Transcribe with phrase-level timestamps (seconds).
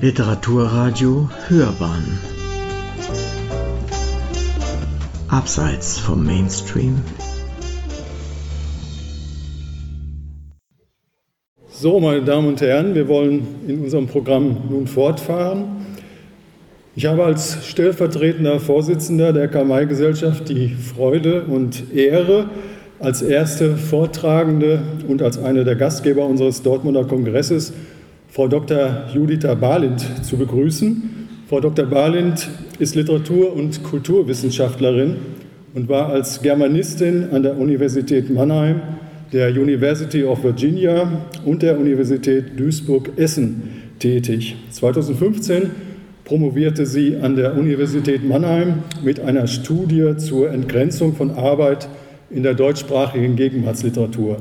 [0.00, 2.20] Literaturradio Hörbahn
[5.26, 7.02] Abseits vom Mainstream
[11.68, 15.64] So, meine Damen und Herren, wir wollen in unserem Programm nun fortfahren.
[16.94, 22.50] Ich habe als stellvertretender Vorsitzender der Karl-May-Gesellschaft die Freude und Ehre,
[23.00, 27.72] als erste Vortragende und als eine der Gastgeber unseres Dortmunder Kongresses
[28.30, 29.06] Frau Dr.
[29.14, 31.28] Judith Barlind zu begrüßen.
[31.48, 31.86] Frau Dr.
[31.86, 35.16] Barlind ist Literatur- und Kulturwissenschaftlerin
[35.74, 38.82] und war als Germanistin an der Universität Mannheim,
[39.32, 43.62] der University of Virginia und der Universität Duisburg-Essen
[43.98, 44.56] tätig.
[44.70, 45.70] 2015
[46.24, 51.88] promovierte sie an der Universität Mannheim mit einer Studie zur Entgrenzung von Arbeit
[52.30, 54.36] in der deutschsprachigen Gegenwartsliteratur.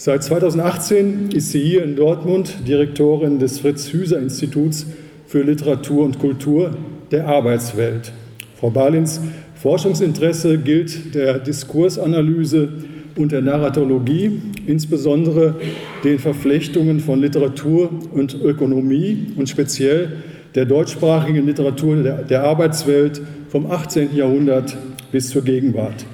[0.00, 4.86] Seit 2018 ist sie hier in Dortmund Direktorin des Fritz-Hüser-Instituts
[5.26, 6.70] für Literatur und Kultur
[7.10, 8.12] der Arbeitswelt.
[8.60, 9.20] Frau Balins
[9.56, 12.68] Forschungsinteresse gilt der Diskursanalyse
[13.16, 15.56] und der Narratologie, insbesondere
[16.04, 20.12] den Verflechtungen von Literatur und Ökonomie und speziell
[20.54, 24.14] der deutschsprachigen Literatur der, Arbeitswelt vom 18.
[24.14, 24.76] Jahrhundert
[25.10, 26.06] bis zur Gegenwart.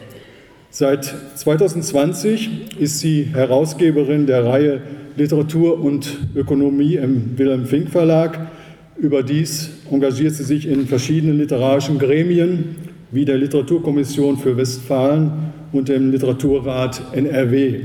[0.77, 4.81] Seit 2020 ist sie Herausgeberin der Reihe
[5.17, 8.49] Literatur und Ökonomie im Wilhelm Fink Verlag.
[8.97, 12.75] Überdies engagiert sie sich in verschiedenen literarischen Gremien
[13.13, 17.79] wie der Literaturkommission für Westfalen und dem Literaturrat NRW.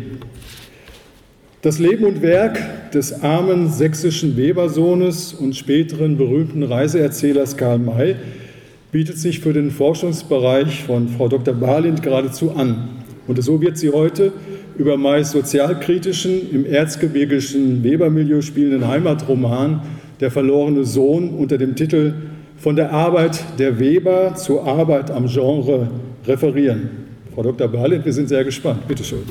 [1.61, 8.15] Das Leben und Werk des armen sächsischen Webersohnes und späteren berühmten Reiseerzählers Karl May
[8.91, 11.53] bietet sich für den Forschungsbereich von Frau Dr.
[11.53, 12.89] Barlind geradezu an.
[13.27, 14.31] Und so wird sie heute
[14.77, 19.81] über meist sozialkritischen, im erzgebirgischen Webermilieu spielenden Heimatroman
[20.19, 22.13] Der verlorene Sohn unter dem Titel
[22.57, 25.91] Von der Arbeit der Weber zur Arbeit am Genre
[26.25, 26.89] referieren.
[27.33, 27.67] Frau Dr.
[27.67, 28.87] Barlind, wir sind sehr gespannt.
[28.87, 29.23] Bitte schön.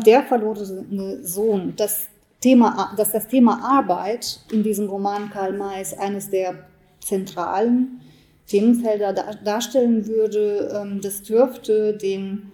[0.00, 2.08] Der verlorene Sohn, das
[2.40, 6.54] Thema, dass das Thema Arbeit in diesem Roman Karl Mays eines der
[7.00, 8.00] zentralen
[8.46, 9.12] Themenfelder
[9.44, 12.50] darstellen würde, ähm, das dürfte den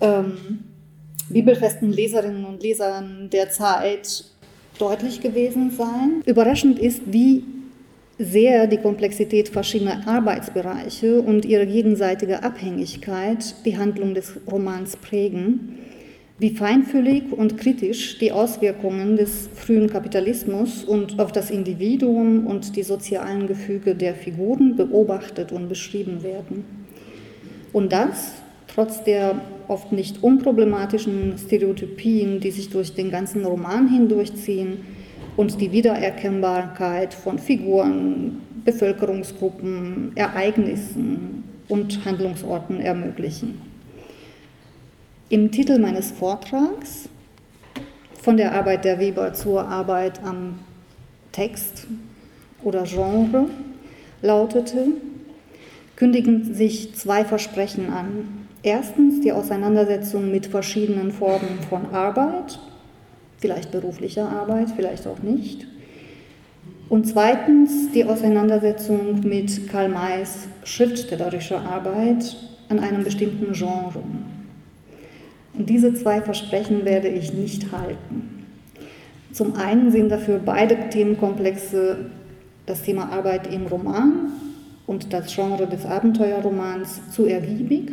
[0.00, 0.64] ähm,
[1.28, 4.24] bibelfesten Leserinnen und Lesern der Zeit
[4.78, 6.22] deutlich gewesen sein.
[6.24, 7.44] Überraschend ist, wie
[8.18, 15.78] sehr die Komplexität verschiedener Arbeitsbereiche und ihre gegenseitige Abhängigkeit die Handlung des Romans prägen
[16.38, 22.84] wie feinfühlig und kritisch die Auswirkungen des frühen Kapitalismus und auf das Individuum und die
[22.84, 26.64] sozialen Gefüge der Figuren beobachtet und beschrieben werden.
[27.72, 28.32] Und das
[28.68, 34.78] trotz der oft nicht unproblematischen Stereotypien, die sich durch den ganzen Roman hindurchziehen
[35.36, 43.67] und die Wiedererkennbarkeit von Figuren, Bevölkerungsgruppen, Ereignissen und Handlungsorten ermöglichen.
[45.30, 47.06] Im Titel meines Vortrags
[48.18, 50.58] von der Arbeit der Weber zur Arbeit am
[51.32, 51.86] Text
[52.64, 53.44] oder Genre
[54.22, 54.86] lautete,
[55.96, 58.46] kündigen sich zwei Versprechen an.
[58.62, 62.58] Erstens die Auseinandersetzung mit verschiedenen Formen von Arbeit,
[63.36, 65.66] vielleicht beruflicher Arbeit, vielleicht auch nicht.
[66.88, 72.34] Und zweitens die Auseinandersetzung mit Karl Mays schriftstellerischer Arbeit
[72.70, 74.02] an einem bestimmten Genre.
[75.58, 78.46] Und diese zwei Versprechen werde ich nicht halten.
[79.32, 82.06] Zum einen sind dafür beide Themenkomplexe
[82.64, 84.32] das Thema Arbeit im Roman
[84.86, 87.90] und das Genre des Abenteuerromans zu ergiebig.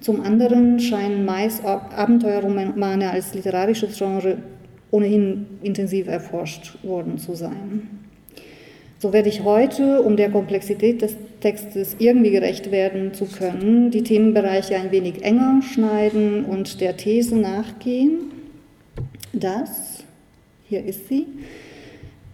[0.00, 4.38] Zum anderen scheinen meist Abenteuerromane als literarisches Genre
[4.90, 8.01] ohnehin intensiv erforscht worden zu sein.
[9.02, 14.04] So werde ich heute, um der Komplexität des Textes irgendwie gerecht werden zu können, die
[14.04, 18.30] Themenbereiche ein wenig enger schneiden und der These nachgehen,
[19.32, 20.04] dass,
[20.68, 21.26] hier ist sie,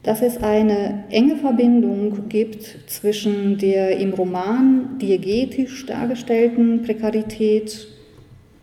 [0.03, 7.89] dass es eine enge Verbindung gibt zwischen der im Roman diegetisch dargestellten Prekarität,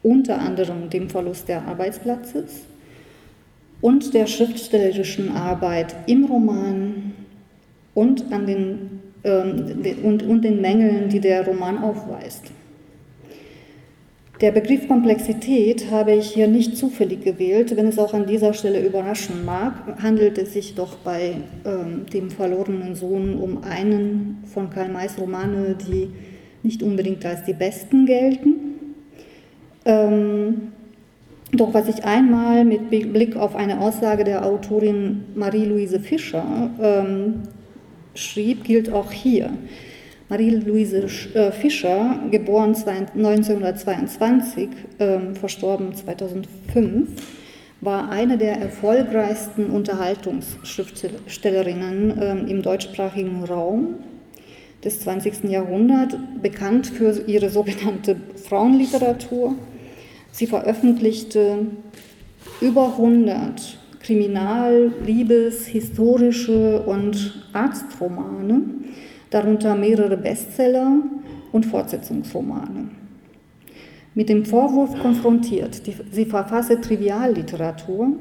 [0.04, 2.66] unter anderem dem Verlust der Arbeitsplatzes,
[3.81, 7.16] und der schriftstellerischen Arbeit im Roman
[7.95, 12.51] und, an den, ähm, und, und den Mängeln, die der Roman aufweist.
[14.42, 18.86] Der Begriff Komplexität habe ich hier nicht zufällig gewählt, wenn es auch an dieser Stelle
[18.86, 24.89] überraschen mag, handelt es sich doch bei ähm, dem verlorenen Sohn um einen von Karl
[24.89, 26.09] Mays Romane, die
[26.63, 28.56] nicht unbedingt als die besten gelten.
[29.86, 30.74] Ähm,
[31.53, 37.44] doch was ich einmal mit Blick auf eine Aussage der Autorin Marie-Louise Fischer ähm,
[38.15, 39.51] schrieb, gilt auch hier.
[40.27, 44.69] Marie-Louise äh, Fischer, geboren 1922,
[45.00, 47.09] ähm, verstorben 2005,
[47.81, 53.97] war eine der erfolgreichsten Unterhaltungsschriftstellerinnen ähm, im deutschsprachigen Raum
[54.83, 55.44] des 20.
[55.44, 58.15] Jahrhunderts, bekannt für ihre sogenannte
[58.47, 59.53] Frauenliteratur.
[60.31, 61.68] Sie veröffentlichte
[62.61, 68.62] über 100 Kriminal-, Liebes-, historische und Arztromane
[69.31, 71.00] darunter mehrere Bestseller
[71.52, 72.90] und Fortsetzungsromane.
[74.13, 75.81] Mit dem Vorwurf konfrontiert,
[76.12, 78.13] sie verfasse Trivialliteratur,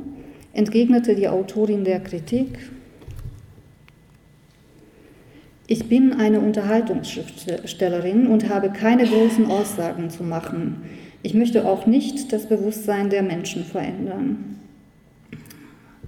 [0.53, 2.59] entgegnete die Autorin der Kritik,
[5.67, 10.83] ich bin eine Unterhaltungsschriftstellerin und habe keine großen Aussagen zu machen.
[11.23, 14.61] Ich möchte auch nicht das Bewusstsein der Menschen verändern.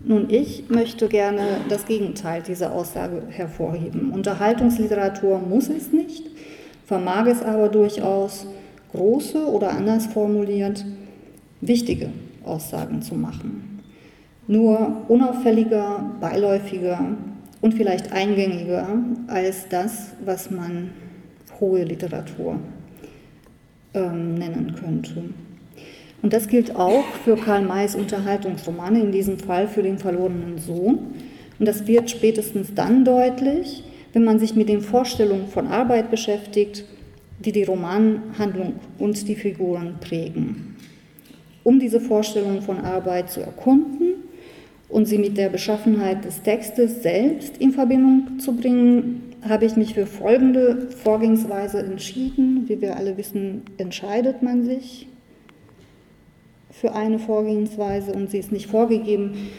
[0.09, 4.13] Nun, ich möchte gerne das Gegenteil dieser Aussage hervorheben.
[4.13, 6.31] Unterhaltungsliteratur muss es nicht,
[6.85, 8.47] vermag es aber durchaus,
[8.93, 10.85] große oder anders formuliert,
[11.61, 12.11] wichtige
[12.45, 13.83] Aussagen zu machen.
[14.47, 17.01] Nur unauffälliger, beiläufiger
[17.61, 18.87] und vielleicht eingängiger
[19.27, 20.93] als das, was man
[21.59, 22.61] hohe Literatur
[23.93, 25.25] ähm, nennen könnte.
[26.27, 30.99] Und das gilt auch für Karl Mays Unterhaltungsromane, in diesem Fall für den verlorenen Sohn.
[31.57, 36.85] Und das wird spätestens dann deutlich, wenn man sich mit den Vorstellungen von Arbeit beschäftigt,
[37.39, 40.75] die die Romanhandlung und die Figuren prägen.
[41.63, 44.25] Um diese Vorstellungen von Arbeit zu erkunden
[44.89, 49.95] und sie mit der Beschaffenheit des Textes selbst in Verbindung zu bringen, habe ich mich
[49.95, 52.65] für folgende Vorgehensweise entschieden.
[52.67, 55.07] Wie wir alle wissen, entscheidet man sich
[56.81, 59.51] für eine Vorgehensweise und sie ist nicht vorgegeben.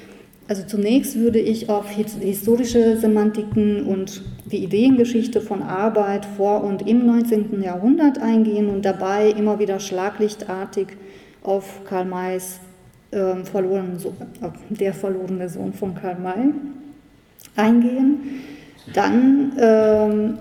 [0.48, 7.06] Also zunächst würde ich auf historische Semantiken und die Ideengeschichte von Arbeit vor und im
[7.06, 7.62] 19.
[7.62, 10.88] Jahrhundert eingehen und dabei immer wieder schlaglichtartig
[11.44, 12.60] auf Karl Mays
[13.12, 16.54] äh, verlorenen Sohn, äh, der verlorene Sohn von Karl May
[17.56, 18.42] eingehen.
[18.94, 20.38] Dann ähm,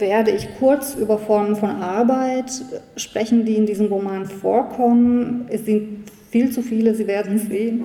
[0.00, 2.50] werde ich kurz über Formen von Arbeit
[2.96, 5.46] sprechen, die in diesem Roman vorkommen.
[5.48, 7.84] Es sind viel zu viele, Sie werden sehen.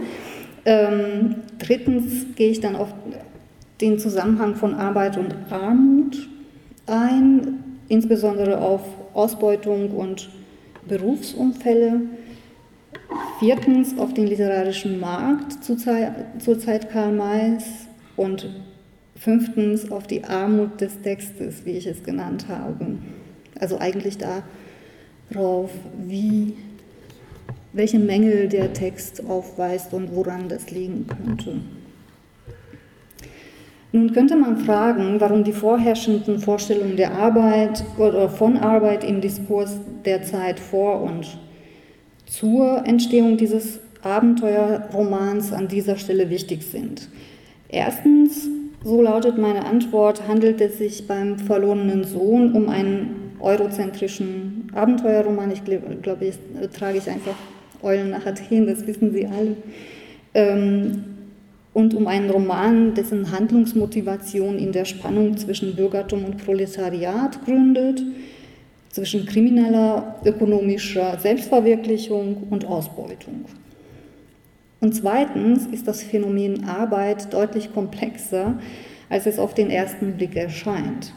[0.65, 2.93] Ähm, drittens gehe ich dann auf
[3.81, 6.27] den Zusammenhang von Arbeit und Armut
[6.85, 8.81] ein, insbesondere auf
[9.13, 10.29] Ausbeutung und
[10.87, 12.01] Berufsunfälle.
[13.39, 18.49] Viertens auf den literarischen Markt zur Zeit, zur Zeit Karl Mays und
[19.19, 22.97] Fünftens auf die Armut des Textes, wie ich es genannt habe.
[23.59, 25.71] Also eigentlich darauf,
[26.07, 26.53] wie,
[27.73, 31.59] welche Mängel der Text aufweist und woran das liegen könnte.
[33.91, 39.75] Nun könnte man fragen, warum die vorherrschenden Vorstellungen der Arbeit oder von Arbeit im Diskurs
[40.05, 41.37] der Zeit vor und
[42.25, 47.09] zur Entstehung dieses Abenteuerromans an dieser Stelle wichtig sind.
[47.67, 48.47] Erstens
[48.83, 55.51] so lautet meine Antwort, handelt es sich beim verlorenen Sohn um einen eurozentrischen Abenteuerroman.
[55.51, 56.39] Ich glaube, jetzt
[56.77, 57.35] trage ich einfach
[57.81, 59.55] Eulen nach Athen, das wissen Sie alle.
[60.33, 61.03] Ähm,
[61.73, 68.01] und um einen Roman, dessen Handlungsmotivation in der Spannung zwischen Bürgertum und Proletariat gründet,
[68.89, 73.45] zwischen krimineller, ökonomischer Selbstverwirklichung und Ausbeutung.
[74.81, 78.59] Und zweitens ist das Phänomen Arbeit deutlich komplexer,
[79.09, 81.13] als es auf den ersten Blick erscheint.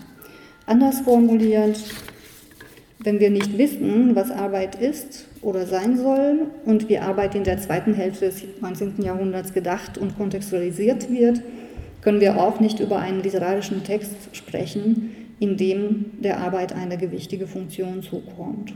[0.66, 1.78] Anders formuliert,
[3.04, 7.58] wenn wir nicht wissen, was Arbeit ist oder sein soll und wie Arbeit in der
[7.58, 9.02] zweiten Hälfte des 19.
[9.02, 11.42] Jahrhunderts gedacht und kontextualisiert wird,
[12.00, 17.46] können wir auch nicht über einen literarischen Text sprechen, in dem der Arbeit eine gewichtige
[17.46, 18.72] Funktion zukommt.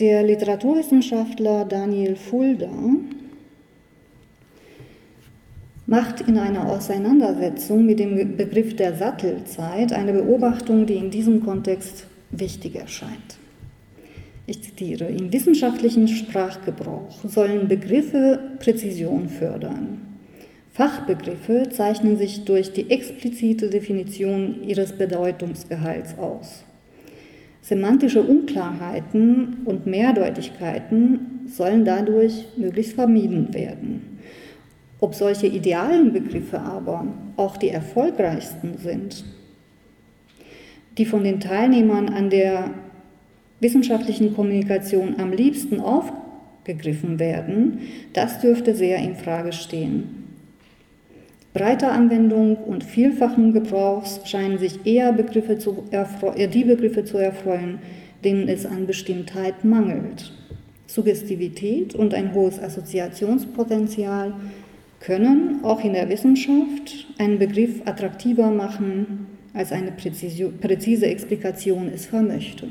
[0.00, 2.68] Der Literaturwissenschaftler Daniel Fulda
[5.86, 12.06] macht in einer Auseinandersetzung mit dem Begriff der Sattelzeit eine Beobachtung, die in diesem Kontext
[12.32, 13.38] wichtig erscheint.
[14.48, 20.00] Ich zitiere, im wissenschaftlichen Sprachgebrauch sollen Begriffe Präzision fördern.
[20.72, 26.64] Fachbegriffe zeichnen sich durch die explizite Definition ihres Bedeutungsgehalts aus.
[27.64, 34.18] Semantische Unklarheiten und Mehrdeutigkeiten sollen dadurch möglichst vermieden werden.
[35.00, 37.06] Ob solche idealen Begriffe aber
[37.38, 39.24] auch die erfolgreichsten sind,
[40.98, 42.68] die von den Teilnehmern an der
[43.60, 47.78] wissenschaftlichen Kommunikation am liebsten aufgegriffen werden,
[48.12, 50.23] das dürfte sehr in Frage stehen.
[51.54, 57.78] Breiter Anwendung und vielfachen Gebrauchs scheinen sich eher Begriffe die Begriffe zu erfreuen,
[58.24, 60.32] denen es an Bestimmtheit mangelt.
[60.88, 64.34] Suggestivität und ein hohes Assoziationspotenzial
[64.98, 72.66] können auch in der Wissenschaft einen Begriff attraktiver machen, als eine präzise Explikation es vermöchte.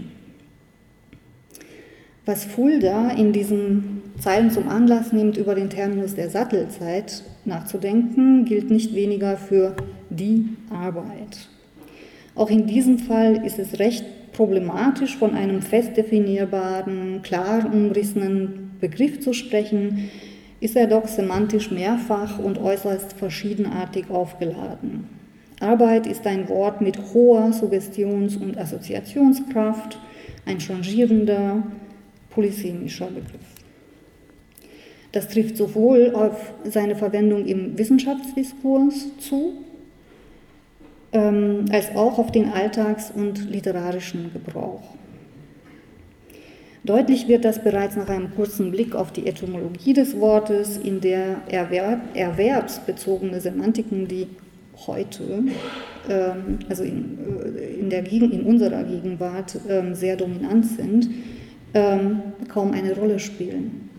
[2.25, 8.69] Was Fulda in diesen Zeilen zum Anlass nimmt, über den Terminus der Sattelzeit nachzudenken, gilt
[8.69, 9.75] nicht weniger für
[10.09, 11.49] die Arbeit.
[12.35, 19.19] Auch in diesem Fall ist es recht problematisch, von einem fest definierbaren, klar umrissenen Begriff
[19.19, 20.09] zu sprechen,
[20.59, 25.07] ist er doch semantisch mehrfach und äußerst verschiedenartig aufgeladen.
[25.59, 29.99] Arbeit ist ein Wort mit hoher Suggestions- und Assoziationskraft,
[30.45, 31.63] ein changierender,
[32.29, 33.52] polysemischer Begriff.
[35.13, 39.53] Das trifft sowohl auf seine Verwendung im Wissenschaftsdiskurs zu,
[41.13, 44.81] ähm, als auch auf den alltags- und literarischen Gebrauch.
[46.83, 51.43] Deutlich wird das bereits nach einem kurzen Blick auf die Etymologie des Wortes, in der
[51.47, 54.27] Erwerb, erwerbsbezogene Semantiken, die
[54.87, 55.43] heute,
[56.09, 57.19] ähm, also in,
[57.55, 61.07] äh, in, der in unserer Gegenwart ähm, sehr dominant sind,
[61.75, 63.92] ähm, kaum eine Rolle spielen.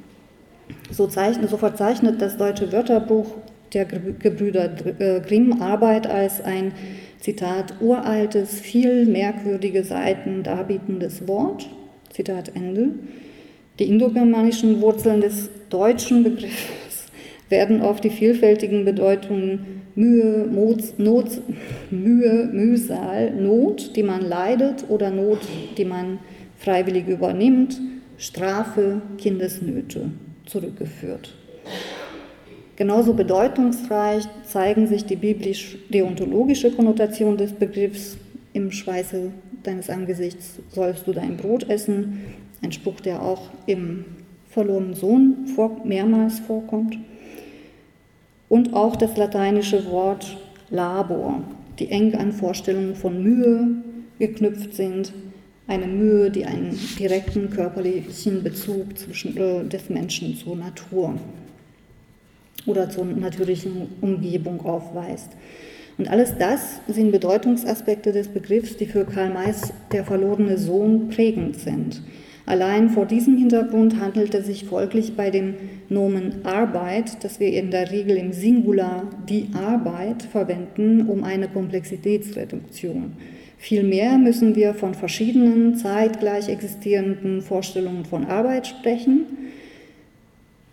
[0.91, 3.27] So, zeichnet, so verzeichnet das deutsche Wörterbuch
[3.73, 6.73] der Gebrüder äh, Grimm Arbeit als ein,
[7.21, 11.69] Zitat, uraltes, viel merkwürdige Seiten darbietendes Wort,
[12.11, 12.91] Zitat Ende.
[13.79, 17.07] Die indogermanischen Wurzeln des deutschen Begriffs
[17.49, 21.41] werden auf die vielfältigen Bedeutungen Mühe, Not, Not,
[21.91, 25.41] Mühe, Mühsal, Not, die man leidet oder Not,
[25.77, 26.19] die man
[26.59, 27.81] freiwillig übernimmt,
[28.19, 30.11] Strafe, Kindesnöte
[30.55, 31.35] zurückgeführt.
[32.77, 38.17] Genauso bedeutungsreich zeigen sich die biblisch-deontologische Konnotation des Begriffs
[38.53, 39.31] im Schweiße
[39.65, 42.21] deines Angesichts sollst du dein Brot essen,
[42.63, 44.05] ein Spruch, der auch im
[44.49, 45.49] verlorenen Sohn
[45.85, 46.99] mehrmals vorkommt.
[48.49, 50.37] Und auch das lateinische Wort
[50.71, 51.43] Labor,
[51.81, 53.83] die eng an Vorstellungen von Mühe
[54.21, 55.13] geknüpft sind,
[55.67, 61.15] eine Mühe, die einen direkten körperlichen Bezug zwischen, äh, des Menschen zur Natur
[62.67, 65.31] oder zur natürlichen Umgebung aufweist.
[65.97, 71.57] Und alles das sind Bedeutungsaspekte des Begriffs, die für Karl Mays der verlorene Sohn prägend
[71.57, 72.03] sind.
[72.47, 75.55] Allein vor diesem Hintergrund handelt es sich folglich bei dem
[75.89, 83.13] Nomen Arbeit, das wir in der Regel im Singular die Arbeit verwenden, um eine Komplexitätsreduktion.
[83.65, 89.25] Vielmehr müssen wir von verschiedenen zeitgleich existierenden Vorstellungen von Arbeit sprechen,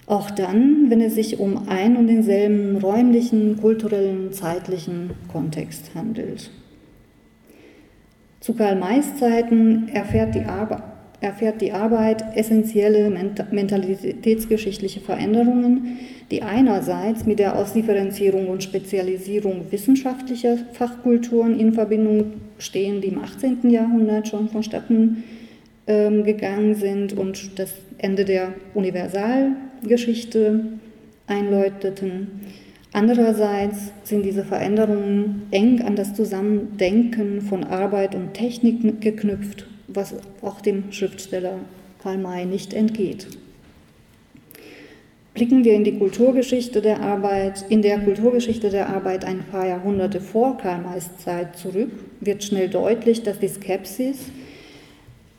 [0.08, 6.52] auch dann, wenn es sich um ein und denselben räumlichen, kulturellen, zeitlichen Kontext handelt.
[8.42, 10.84] Zu Karl Mays Zeiten erfährt die, Arbeit,
[11.22, 13.10] erfährt die Arbeit essentielle
[13.52, 16.00] mentalitätsgeschichtliche Veränderungen,
[16.32, 23.70] die einerseits mit der Ausdifferenzierung und Spezialisierung wissenschaftlicher Fachkulturen in Verbindung stehen, die im 18.
[23.70, 25.24] Jahrhundert schon vonstatten
[25.88, 30.66] ähm, gegangen sind und das Ende der Universalgeschichte
[31.28, 32.42] einläuteten.
[32.94, 40.62] Andererseits sind diese Veränderungen eng an das Zusammendenken von Arbeit und Technik geknüpft, was auch
[40.62, 41.60] dem Schriftsteller
[42.02, 43.28] Karl May nicht entgeht.
[45.34, 50.20] Blicken wir in die Kulturgeschichte der Arbeit, in der Kulturgeschichte der Arbeit ein paar Jahrhunderte
[50.20, 54.18] vor Karl Mays Zeit zurück, wird schnell deutlich, dass die Skepsis,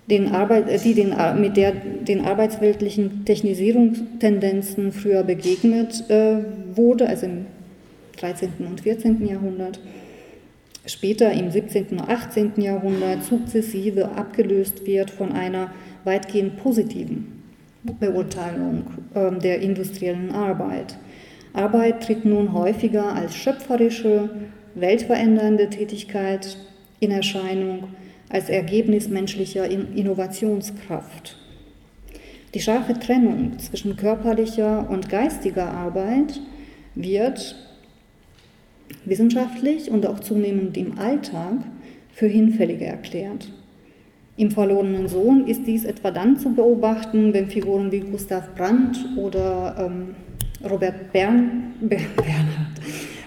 [0.09, 6.37] den Arbeit, äh, die den, mit der den arbeitsweltlichen Technisierungstendenzen früher begegnet äh,
[6.75, 7.47] wurde, also im
[8.16, 8.50] 13.
[8.61, 9.26] und 14.
[9.26, 9.78] Jahrhundert,
[10.87, 11.89] später im 17.
[11.91, 12.53] und 18.
[12.57, 15.73] Jahrhundert sukzessive abgelöst wird von einer
[16.05, 17.43] weitgehend positiven
[17.83, 18.85] Beurteilung
[19.15, 20.97] ähm, der industriellen Arbeit.
[21.53, 24.31] Arbeit tritt nun häufiger als schöpferische,
[24.75, 26.57] weltverändernde Tätigkeit
[27.01, 27.89] in Erscheinung,
[28.31, 31.37] als Ergebnis menschlicher Innovationskraft.
[32.55, 36.41] Die scharfe Trennung zwischen körperlicher und geistiger Arbeit
[36.95, 37.57] wird
[39.04, 41.59] wissenschaftlich und auch zunehmend im Alltag
[42.12, 43.50] für hinfälliger erklärt.
[44.37, 49.76] Im verlorenen Sohn ist dies etwa dann zu beobachten, wenn Figuren wie Gustav Brandt oder
[49.78, 50.14] ähm,
[50.68, 52.73] Robert Bern, Bernhard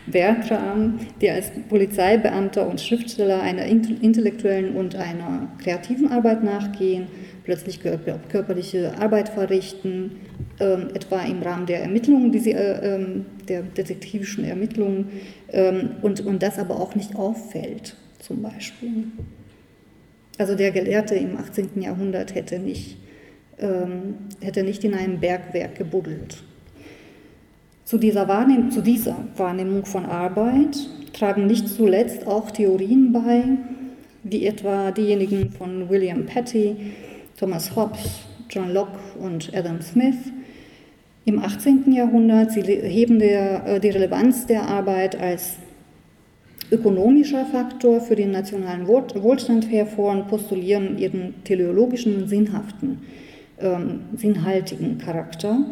[0.08, 7.08] Bertram, die als Polizeibeamter und Schriftsteller einer intellektuellen und einer kreativen Arbeit nachgehen,
[7.44, 10.12] plötzlich körperliche Arbeit verrichten,
[10.60, 15.10] ähm, etwa im Rahmen der Ermittlungen, die sie, äh, ähm, der detektivischen Ermittlungen,
[15.52, 19.06] ähm, und, und das aber auch nicht auffällt, zum Beispiel.
[20.38, 21.82] Also der Gelehrte im 18.
[21.82, 22.98] Jahrhundert hätte nicht,
[23.60, 26.38] ähm, hätte nicht in einem Bergwerk gebuddelt.
[27.86, 28.28] Zu dieser,
[28.72, 30.76] zu dieser Wahrnehmung von Arbeit
[31.14, 33.44] tragen nicht zuletzt auch Theorien bei,
[34.24, 36.76] wie etwa diejenigen von William Petty,
[37.38, 40.16] Thomas Hobbes, John Locke und Adam Smith.
[41.28, 41.92] Im 18.
[41.92, 45.56] Jahrhundert sie heben der, äh, die Relevanz der Arbeit als
[46.72, 53.00] ökonomischer Faktor für den nationalen Wohlstand hervor und postulieren ihren teleologischen, sinnhaften,
[53.60, 55.66] ähm, sinnhaltigen Charakter.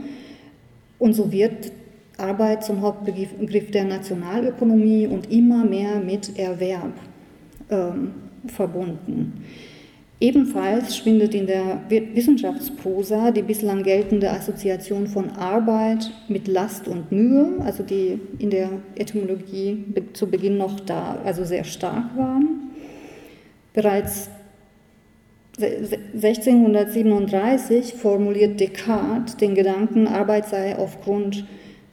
[0.98, 1.72] Und so wird
[2.18, 6.94] Arbeit zum Hauptbegriff der Nationalökonomie und immer mehr mit Erwerb
[7.70, 8.12] ähm,
[8.48, 9.44] verbunden.
[10.24, 17.58] Ebenfalls schwindet in der Wissenschaftsprosa die bislang geltende Assoziation von Arbeit mit Last und Mühe,
[17.60, 22.72] also die in der Etymologie zu Beginn noch da, also sehr stark waren.
[23.74, 24.30] Bereits
[25.60, 31.44] 1637 formuliert Descartes den Gedanken, Arbeit sei aufgrund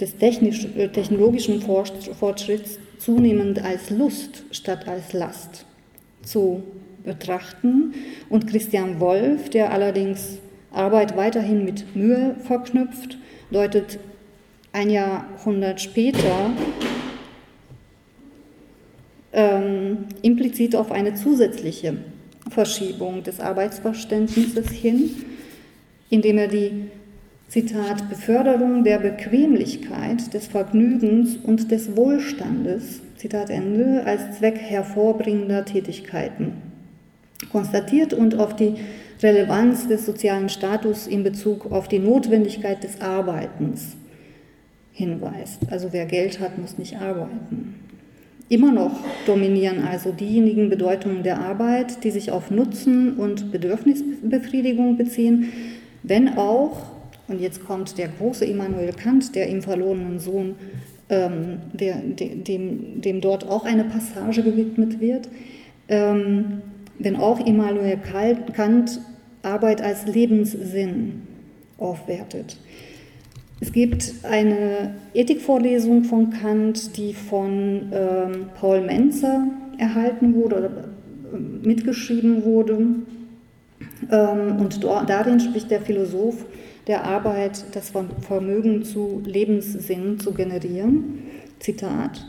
[0.01, 5.67] des äh, technologischen Fortschritts zunehmend als Lust statt als Last
[6.23, 6.63] zu
[7.05, 7.95] betrachten.
[8.29, 10.39] Und Christian Wolff, der allerdings
[10.73, 13.19] Arbeit weiterhin mit Mühe verknüpft,
[13.51, 13.99] deutet
[14.73, 16.51] ein Jahrhundert später
[19.33, 21.97] ähm, implizit auf eine zusätzliche
[22.49, 25.11] Verschiebung des Arbeitsverständnisses hin,
[26.09, 26.87] indem er die
[27.49, 36.70] Zitat, Beförderung der Bequemlichkeit, des Vergnügens und des Wohlstandes, Zitat Ende, als Zweck hervorbringender Tätigkeiten
[37.51, 38.75] konstatiert und auf die
[39.23, 43.97] Relevanz des sozialen Status in Bezug auf die Notwendigkeit des Arbeitens
[44.93, 45.61] hinweist.
[45.71, 47.75] Also wer Geld hat, muss nicht arbeiten.
[48.49, 48.93] Immer noch
[49.27, 55.53] dominieren also diejenigen Bedeutungen der Arbeit, die sich auf Nutzen und Bedürfnisbefriedigung beziehen,
[56.03, 56.91] wenn auch
[57.31, 60.57] und jetzt kommt der große Immanuel Kant, der im verlorenen Sohn,
[61.09, 65.29] ähm, der, dem, dem dort auch eine Passage gewidmet wird.
[65.89, 66.61] Ähm,
[67.05, 67.99] denn auch Immanuel
[68.53, 69.01] Kant
[69.43, 71.23] Arbeit als Lebenssinn
[71.79, 72.59] aufwertet.
[73.61, 81.67] Es gibt eine Ethikvorlesung von Kant, die von ähm, Paul Menzer erhalten wurde oder äh,
[81.67, 82.87] mitgeschrieben wurde.
[84.11, 86.47] Ähm, und darin spricht der Philosoph
[86.87, 91.21] der Arbeit das Vermögen zu Lebenssinn zu generieren.
[91.59, 92.27] Zitat.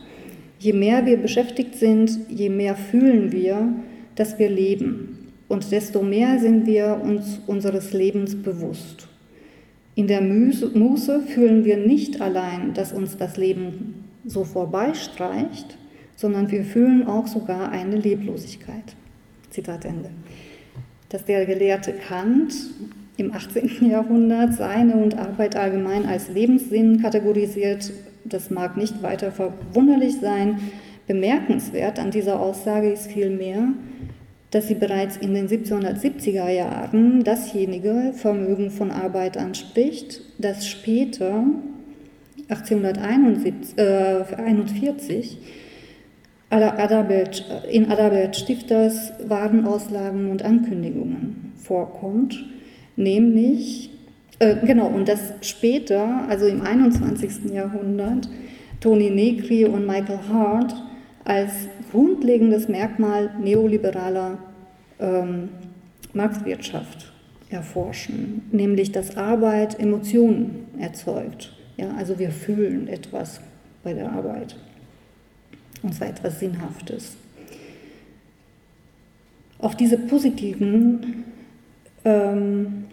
[0.59, 3.73] Je mehr wir beschäftigt sind, je mehr fühlen wir,
[4.15, 9.07] dass wir leben und desto mehr sind wir uns unseres Lebens bewusst.
[9.95, 15.77] In der Muße fühlen wir nicht allein, dass uns das Leben so vorbeistreicht,
[16.15, 18.95] sondern wir fühlen auch sogar eine Leblosigkeit.
[19.49, 20.09] Zitat Ende.
[21.09, 22.53] Dass der Gelehrte Kant
[23.17, 23.89] im 18.
[23.89, 27.91] Jahrhundert seine und Arbeit allgemein als Lebenssinn kategorisiert.
[28.23, 30.59] Das mag nicht weiter verwunderlich sein.
[31.11, 33.69] Bemerkenswert an dieser Aussage ist vielmehr,
[34.51, 41.43] dass sie bereits in den 1770er Jahren dasjenige Vermögen von Arbeit anspricht, das später
[42.49, 44.23] 1841 äh,
[47.71, 52.43] in Adalbert Stifters Warenauslagen und Ankündigungen vorkommt
[52.95, 53.89] nämlich,
[54.39, 57.51] äh, genau, und das später, also im 21.
[57.53, 58.29] Jahrhundert,
[58.79, 60.73] Toni Negri und Michael Hart
[61.23, 61.51] als
[61.91, 64.37] grundlegendes Merkmal neoliberaler
[64.99, 65.49] ähm,
[66.13, 67.11] Marktwirtschaft
[67.49, 71.53] erforschen, nämlich dass Arbeit Emotionen erzeugt.
[71.77, 73.41] Ja, also wir fühlen etwas
[73.83, 74.55] bei der Arbeit,
[75.83, 77.15] und zwar etwas Sinnhaftes.
[79.59, 81.25] Auf diese positiven
[82.03, 82.85] ähm,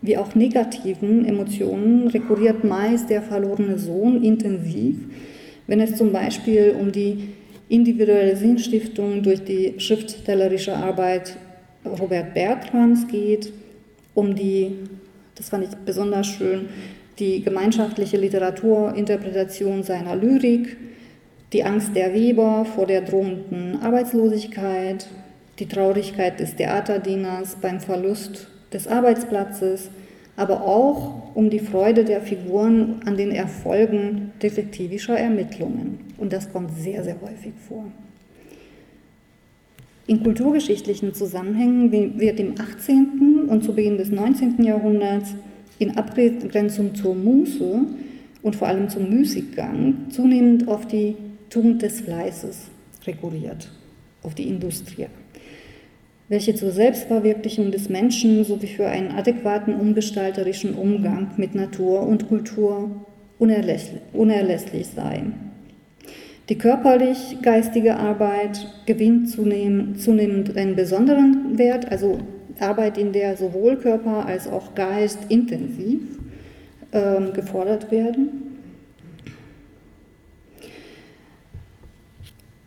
[0.00, 4.96] wie auch negativen Emotionen rekurriert meist der verlorene Sohn intensiv,
[5.72, 7.30] wenn es zum Beispiel um die
[7.70, 11.38] individuelle Sinnstiftung durch die schriftstellerische Arbeit
[11.86, 13.50] Robert Bertrams geht,
[14.12, 14.76] um die,
[15.34, 16.68] das fand ich besonders schön,
[17.18, 20.76] die gemeinschaftliche Literaturinterpretation seiner Lyrik,
[21.54, 25.06] die Angst der Weber vor der drohenden Arbeitslosigkeit,
[25.58, 29.88] die Traurigkeit des Theaterdieners beim Verlust des Arbeitsplatzes,
[30.36, 36.00] aber auch um die Freude der Figuren an den Erfolgen detektivischer Ermittlungen.
[36.18, 37.84] Und das kommt sehr, sehr häufig vor.
[40.06, 43.46] In kulturgeschichtlichen Zusammenhängen wird im 18.
[43.48, 44.62] und zu Beginn des 19.
[44.64, 45.34] Jahrhunderts
[45.78, 47.80] in Abgrenzung zur Muße
[48.42, 51.16] und vor allem zum Müßiggang zunehmend auf die
[51.50, 52.70] Tugend des Fleißes
[53.06, 53.70] rekurriert,
[54.22, 55.06] auf die Industrie,
[56.32, 63.04] welche zur Selbstverwirklichung des Menschen sowie für einen adäquaten umgestalterischen Umgang mit Natur und Kultur
[63.38, 65.24] unerlässlich, sei.
[66.48, 72.18] Die körperlich-geistige Arbeit gewinnt zunehmend, zunehmend einen besonderen Wert, also
[72.58, 76.00] Arbeit, in der sowohl Körper als auch Geist intensiv
[76.92, 78.51] äh, gefordert werden.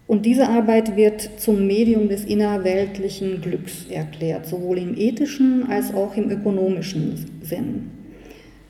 [0.08, 6.16] Und diese Arbeit wird zum Medium des innerweltlichen Glücks erklärt, sowohl im ethischen als auch
[6.16, 7.90] im ökonomischen Sinn.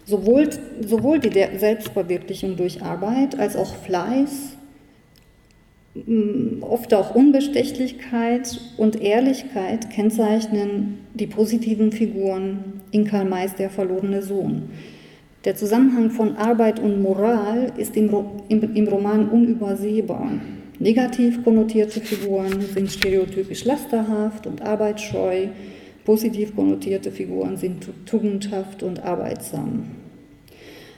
[0.05, 0.49] Sowohl,
[0.85, 4.55] sowohl die Selbstverwirklichung durch Arbeit als auch Fleiß,
[6.61, 14.69] oft auch Unbestechlichkeit und Ehrlichkeit kennzeichnen die positiven Figuren in Karl Mays Der verlorene Sohn.
[15.45, 18.13] Der Zusammenhang von Arbeit und Moral ist im,
[18.49, 20.33] im, im Roman unübersehbar.
[20.79, 25.47] Negativ konnotierte Figuren sind stereotypisch lasterhaft und arbeitsscheu,
[26.03, 29.85] positiv konnotierte Figuren sind tugendhaft und arbeitsam.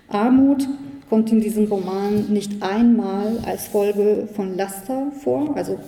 [0.08, 0.68] Armut
[1.10, 5.80] kommt in diesem Roman nicht einmal als Folge von Laster vor, also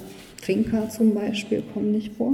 [0.41, 2.33] Trinker zum Beispiel kommen nicht vor,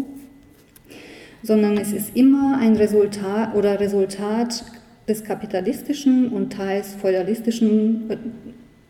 [1.41, 4.65] sondern es ist immer ein Resultat oder Resultat
[5.08, 8.10] des kapitalistischen und teils feudalistischen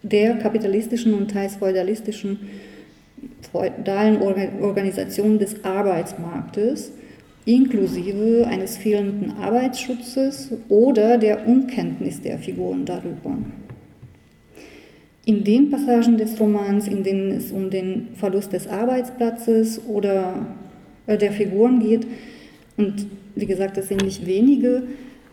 [0.10, 2.40] der kapitalistischen und teils feudalistischen
[3.52, 4.22] feudalen
[4.62, 6.92] Organisation des Arbeitsmarktes,
[7.46, 13.38] inklusive eines fehlenden Arbeitsschutzes oder der Unkenntnis der Figuren darüber.
[15.26, 20.46] In den Passagen des Romans, in denen es um den Verlust des Arbeitsplatzes oder
[21.08, 22.06] äh, der Figuren geht,
[22.78, 24.84] und wie gesagt, das sind nicht wenige,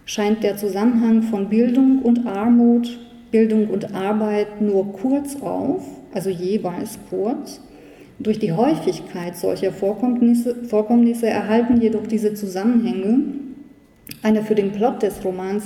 [0.06, 2.98] scheint der Zusammenhang von Bildung und Armut
[3.32, 5.82] Bildung und Arbeit nur kurz auf,
[6.14, 7.60] also jeweils kurz.
[8.18, 13.24] Durch die Häufigkeit solcher Vorkommnisse, Vorkommnisse erhalten jedoch diese Zusammenhänge
[14.22, 15.64] eine für den Plot des Romans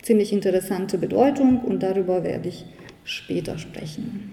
[0.00, 2.64] ziemlich interessante Bedeutung und darüber werde ich
[3.04, 4.32] später sprechen.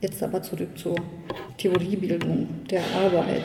[0.00, 0.96] Jetzt aber zurück zur
[1.56, 3.44] Theoriebildung der Arbeit.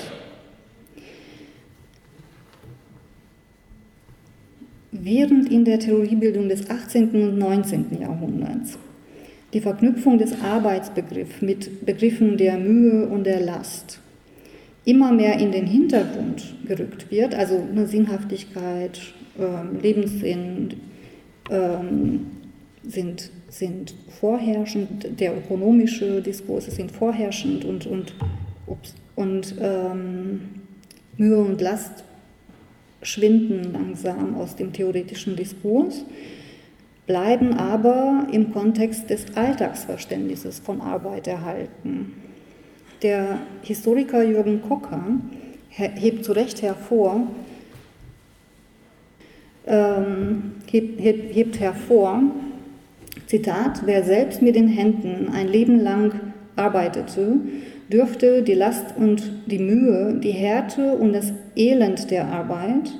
[5.04, 7.10] Während in der Theoriebildung des 18.
[7.10, 8.00] und 19.
[8.00, 8.78] Jahrhunderts
[9.54, 14.00] die Verknüpfung des Arbeitsbegriffs mit Begriffen der Mühe und der Last
[14.86, 19.00] immer mehr in den Hintergrund gerückt wird, also eine Sinnhaftigkeit,
[19.38, 20.74] äh, Lebenssinn
[21.50, 22.28] ähm,
[22.84, 28.16] sind, sind vorherrschend, der ökonomische Diskurs sind vorherrschend und, und,
[28.66, 30.42] ups, und ähm,
[31.18, 32.04] Mühe und Last
[33.02, 36.06] schwinden langsam aus dem theoretischen Diskurs,
[37.08, 42.14] bleiben aber im Kontext des Alltagsverständnisses von Arbeit erhalten.
[43.02, 45.04] Der Historiker Jürgen Kocker
[45.70, 47.28] hebt zu Recht hervor,
[49.66, 52.22] ähm, hebt, hebt, hebt hervor,
[53.26, 57.40] Zitat, wer selbst mit den Händen ein Leben lang arbeitete,
[57.92, 62.92] dürfte die Last und die Mühe, die Härte und das Elend der Arbeit,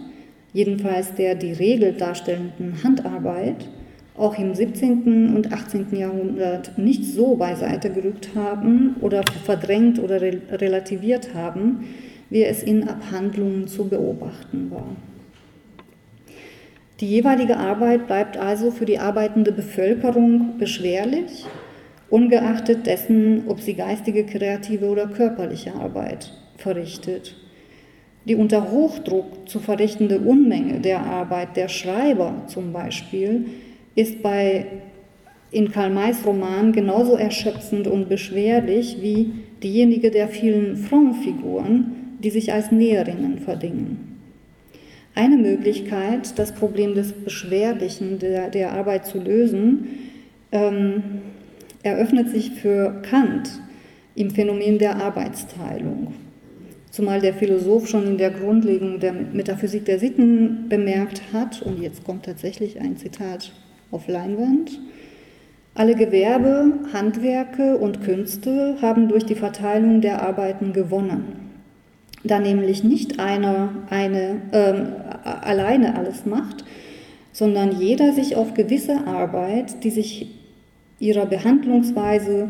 [0.54, 3.68] jedenfalls der die Regel darstellenden Handarbeit,
[4.18, 5.36] auch im 17.
[5.36, 5.96] und 18.
[5.96, 11.88] Jahrhundert nicht so beiseite gerückt haben oder verdrängt oder relativiert haben,
[12.30, 14.96] wie es in Abhandlungen zu beobachten war.
[17.00, 21.46] Die jeweilige Arbeit bleibt also für die arbeitende Bevölkerung beschwerlich
[22.12, 27.36] ungeachtet dessen, ob sie geistige, kreative oder körperliche Arbeit verrichtet.
[28.26, 33.48] Die unter Hochdruck zu verrichtende Unmenge der Arbeit der Schreiber zum Beispiel
[33.96, 34.66] ist bei
[35.50, 39.32] in Karl Mays Roman genauso erschöpfend und beschwerlich wie
[39.64, 44.20] diejenige der vielen Frontfiguren, die sich als Näherinnen verdingen.
[45.14, 49.88] Eine Möglichkeit, das Problem des Beschwerlichen der, der Arbeit zu lösen,
[50.54, 51.04] ähm,
[51.84, 53.50] eröffnet sich für Kant
[54.16, 56.14] im Phänomen der Arbeitsteilung.
[56.92, 62.04] Zumal der Philosoph schon in der Grundlegung der Metaphysik der Sitten bemerkt hat, und jetzt
[62.04, 63.54] kommt tatsächlich ein Zitat
[63.92, 64.80] auf Leinwand,
[65.74, 71.50] Alle Gewerbe, Handwerke und Künste haben durch die Verteilung der Arbeiten gewonnen.
[72.26, 74.88] Da nämlich nicht einer eine, ähm,
[75.24, 76.66] alleine alles macht,
[77.32, 80.41] sondern jeder sich auf gewisse Arbeit, die sich
[81.02, 82.50] ihrer Behandlungsweise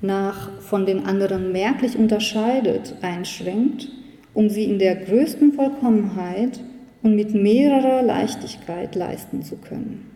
[0.00, 3.88] nach von den anderen merklich unterscheidet, einschränkt,
[4.32, 6.60] um sie in der größten Vollkommenheit
[7.02, 10.06] und mit mehrerer Leichtigkeit leisten zu können.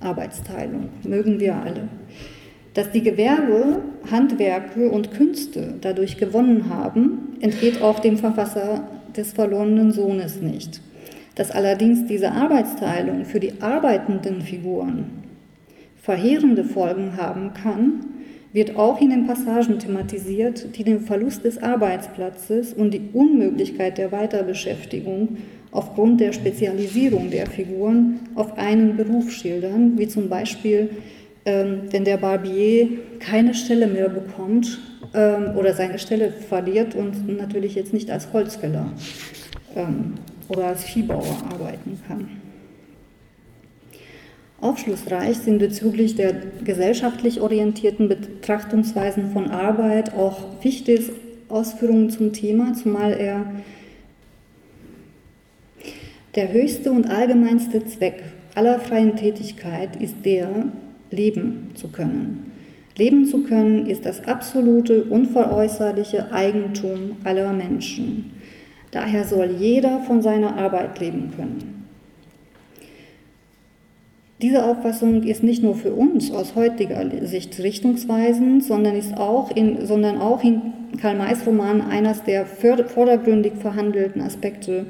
[0.00, 1.88] Arbeitsteilung, mögen wir alle.
[2.74, 9.92] Dass die Gewerbe, Handwerke und Künste dadurch gewonnen haben, entgeht auch dem Verfasser des verlorenen
[9.92, 10.80] Sohnes nicht.
[11.34, 15.19] Dass allerdings diese Arbeitsteilung für die arbeitenden Figuren
[16.10, 18.00] verheerende Folgen haben kann,
[18.52, 24.10] wird auch in den Passagen thematisiert, die den Verlust des Arbeitsplatzes und die Unmöglichkeit der
[24.10, 25.36] Weiterbeschäftigung
[25.70, 30.90] aufgrund der Spezialisierung der Figuren auf einen Beruf schildern, wie zum Beispiel,
[31.44, 32.88] ähm, wenn der Barbier
[33.20, 34.80] keine Stelle mehr bekommt
[35.14, 38.90] ähm, oder seine Stelle verliert und natürlich jetzt nicht als Holzfäller
[39.76, 40.14] ähm,
[40.48, 42.39] oder als Viehbauer arbeiten kann.
[44.60, 51.10] Aufschlussreich sind bezüglich der gesellschaftlich orientierten Betrachtungsweisen von Arbeit auch Fichtes
[51.48, 53.46] Ausführungen zum Thema, zumal er
[56.34, 58.22] der höchste und allgemeinste Zweck
[58.54, 60.66] aller freien Tätigkeit ist der,
[61.10, 62.52] leben zu können.
[62.96, 68.32] Leben zu können ist das absolute, unveräußerliche Eigentum aller Menschen.
[68.90, 71.79] Daher soll jeder von seiner Arbeit leben können.
[74.42, 79.84] Diese Auffassung ist nicht nur für uns aus heutiger Sicht richtungsweisend, sondern ist auch in,
[79.84, 80.62] sondern auch in
[80.98, 84.86] Karl Mays Roman eines der vordergründig verhandelten Aspekte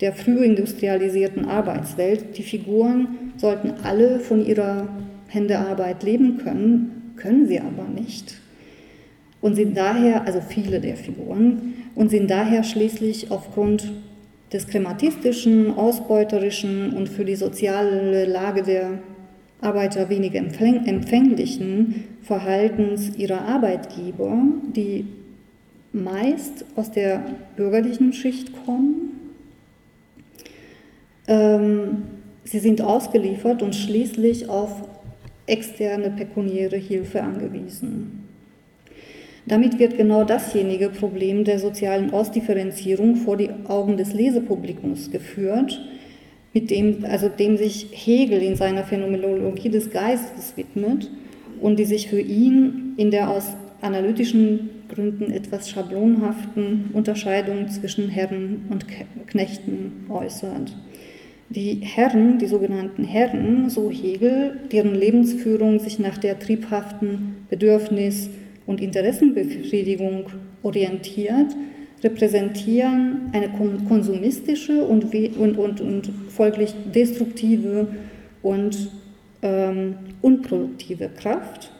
[0.00, 2.36] der früh industrialisierten Arbeitswelt.
[2.38, 4.88] Die Figuren sollten alle von ihrer
[5.28, 8.34] Händearbeit leben können, können sie aber nicht.
[9.40, 13.92] Und sind daher, also viele der Figuren, und sind daher schließlich aufgrund
[14.52, 18.98] des krematistischen, ausbeuterischen und für die soziale Lage der
[19.60, 24.42] Arbeiter weniger empfänglichen Verhaltens ihrer Arbeitgeber,
[24.74, 25.06] die
[25.92, 27.24] meist aus der
[27.56, 29.08] bürgerlichen Schicht kommen,
[31.26, 32.04] ähm,
[32.44, 34.88] sie sind ausgeliefert und schließlich auf
[35.46, 38.27] externe pekuniäre Hilfe angewiesen.
[39.48, 45.80] Damit wird genau dasjenige Problem der sozialen Ausdifferenzierung vor die Augen des Lesepublikums geführt,
[46.52, 51.10] mit dem, also dem sich Hegel in seiner Phänomenologie des Geistes widmet
[51.62, 58.66] und die sich für ihn in der aus analytischen Gründen etwas schablonhaften Unterscheidung zwischen Herren
[58.68, 58.84] und
[59.28, 60.76] Knechten äußert.
[61.48, 68.28] Die Herren, die sogenannten Herren, so Hegel, deren Lebensführung sich nach der triebhaften Bedürfnis-
[68.68, 70.26] und Interessenbefriedigung
[70.62, 71.56] orientiert,
[72.04, 73.48] repräsentieren eine
[73.88, 77.88] konsumistische und, und, und, und folglich destruktive
[78.42, 78.90] und
[79.42, 81.72] ähm, unproduktive Kraft.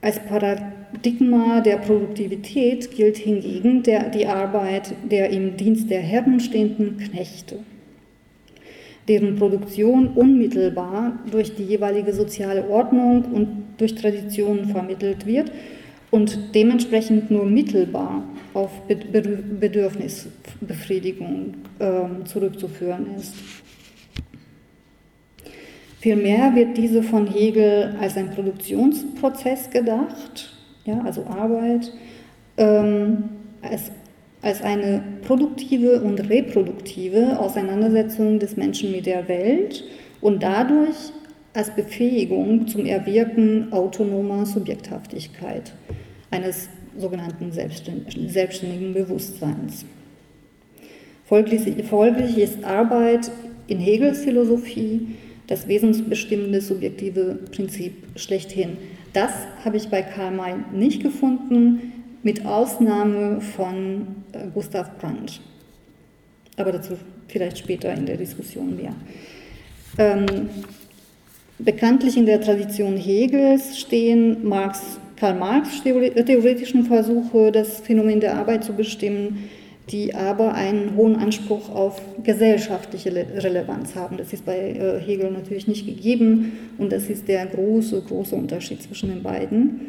[0.00, 6.96] Als Paradigma der Produktivität gilt hingegen der, die Arbeit der im Dienst der Herren stehenden
[6.98, 7.58] Knechte,
[9.08, 15.50] deren Produktion unmittelbar durch die jeweilige soziale Ordnung und durch Traditionen vermittelt wird
[16.10, 23.34] und dementsprechend nur mittelbar auf Bedürfnisbefriedigung äh, zurückzuführen ist.
[26.00, 31.90] Vielmehr wird diese von Hegel als ein Produktionsprozess gedacht, ja, also Arbeit,
[32.58, 33.24] ähm,
[33.62, 33.90] als,
[34.44, 39.84] als eine produktive und reproduktive Auseinandersetzung des Menschen mit der Welt
[40.20, 41.12] und dadurch
[41.54, 45.72] als Befähigung zum Erwirken autonomer Subjekthaftigkeit,
[46.30, 49.86] eines sogenannten selbstständigen Bewusstseins.
[51.24, 51.66] Folglich,
[52.36, 53.30] ist Arbeit
[53.66, 55.08] in Hegels Philosophie
[55.46, 58.76] das wesensbestimmende subjektive Prinzip schlechthin.
[59.14, 59.32] Das
[59.64, 65.40] habe ich bei Karl May nicht gefunden, mit Ausnahme von äh, Gustav Brandt.
[66.56, 66.94] Aber dazu
[67.28, 68.94] vielleicht später in der Diskussion mehr.
[69.98, 70.48] Ähm,
[71.58, 78.64] bekanntlich in der Tradition Hegels stehen Marx, Karl Marx theoretischen Versuche, das Phänomen der Arbeit
[78.64, 79.48] zu bestimmen,
[79.90, 84.16] die aber einen hohen Anspruch auf gesellschaftliche Relevanz haben.
[84.16, 88.82] Das ist bei äh, Hegel natürlich nicht gegeben und das ist der große, große Unterschied
[88.82, 89.80] zwischen den beiden.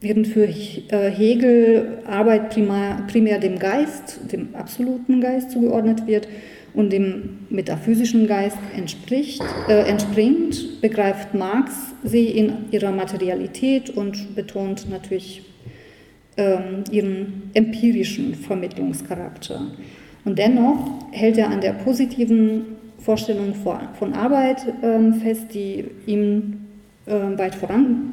[0.00, 6.26] Während für äh, Hegel Arbeit primär, primär dem Geist, dem absoluten Geist zugeordnet wird
[6.72, 14.88] und dem metaphysischen Geist entspricht, äh, entspringt, begreift Marx sie in ihrer Materialität und betont
[14.88, 15.42] natürlich
[16.38, 19.66] ähm, ihren empirischen Vermittlungscharakter.
[20.24, 23.54] Und dennoch hält er an der positiven Vorstellung
[23.98, 26.69] von Arbeit ähm, fest, die ihm
[27.06, 28.12] weit voran,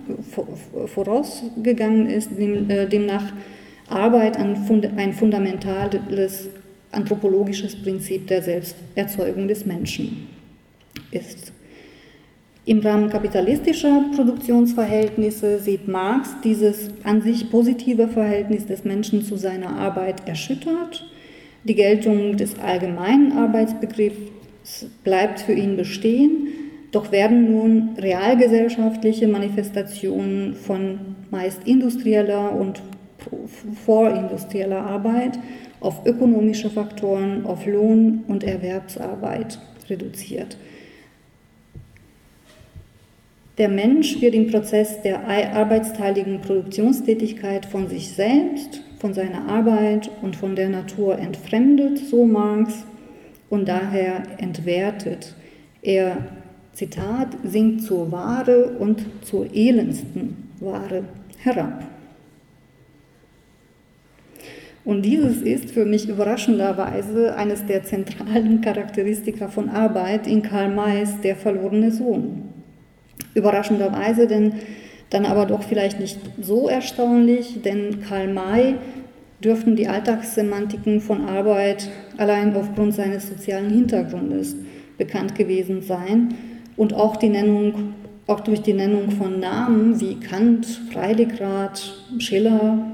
[0.87, 3.33] vorausgegangen ist, äh, demnach
[3.89, 6.49] Arbeit ein fundamentales
[6.91, 10.27] anthropologisches Prinzip der Selbsterzeugung des Menschen
[11.11, 11.53] ist.
[12.65, 19.77] Im Rahmen kapitalistischer Produktionsverhältnisse sieht Marx dieses an sich positive Verhältnis des Menschen zu seiner
[19.77, 21.05] Arbeit erschüttert.
[21.63, 26.47] Die Geltung des allgemeinen Arbeitsbegriffs bleibt für ihn bestehen,
[26.91, 32.81] doch werden nun realgesellschaftliche Manifestationen von meist industrieller und
[33.85, 35.37] vorindustrieller Arbeit
[35.79, 40.57] auf ökonomische Faktoren, auf Lohn- und Erwerbsarbeit reduziert.
[43.57, 50.35] Der Mensch wird im Prozess der arbeitsteiligen Produktionstätigkeit von sich selbst, von seiner Arbeit und
[50.35, 52.85] von der Natur entfremdet, so Marx,
[53.49, 55.33] und daher entwertet.
[55.81, 56.17] Er,
[56.77, 61.05] Zitat, sinkt zur Ware und zur elendsten Ware
[61.39, 61.83] herab.
[64.85, 71.19] Und dieses ist für mich überraschenderweise eines der zentralen Charakteristika von Arbeit in Karl Mays
[71.23, 72.43] Der verlorene Sohn.
[73.33, 74.53] Überraschenderweise, denn
[75.09, 78.75] dann aber doch vielleicht nicht so erstaunlich, denn Karl May
[79.43, 84.55] dürften die Alltagssemantiken von Arbeit allein aufgrund seines sozialen Hintergrundes
[84.99, 86.35] bekannt gewesen sein
[86.77, 87.93] und auch die Nennung
[88.27, 92.91] auch durch die Nennung von Namen wie Kant, Freiligrath, Schiller,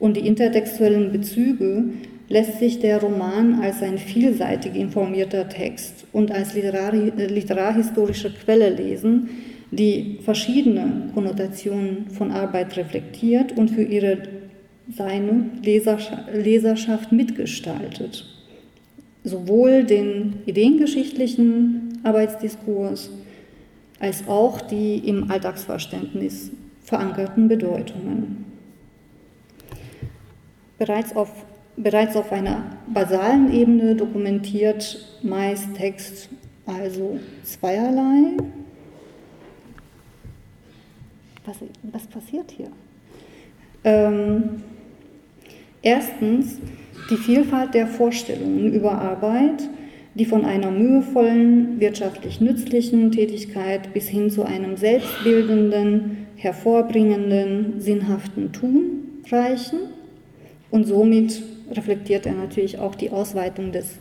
[0.00, 1.84] und die intertextuellen Bezüge
[2.28, 9.28] lässt sich der Roman als ein vielseitig informierter Text und als literarhistorische Quelle lesen,
[9.70, 14.18] die verschiedene Konnotationen von Arbeit reflektiert und für ihre
[14.96, 18.24] seine Leserschaft mitgestaltet.
[19.24, 23.10] Sowohl den ideengeschichtlichen Arbeitsdiskurs
[24.00, 26.50] als auch die im Alltagsverständnis
[26.82, 28.44] verankerten Bedeutungen.
[30.78, 31.30] Bereits auf,
[31.76, 36.28] bereits auf einer basalen Ebene dokumentiert meist Text
[36.66, 38.36] also zweierlei.
[41.44, 42.68] Was, was passiert hier?
[43.84, 44.62] Ähm,
[45.82, 46.58] erstens
[47.10, 49.68] die Vielfalt der Vorstellungen über Arbeit,
[50.18, 59.22] die von einer mühevollen, wirtschaftlich nützlichen Tätigkeit bis hin zu einem selbstbildenden, hervorbringenden, sinnhaften Tun
[59.30, 59.78] reichen
[60.70, 63.96] und somit reflektiert er natürlich auch die Ausweitung des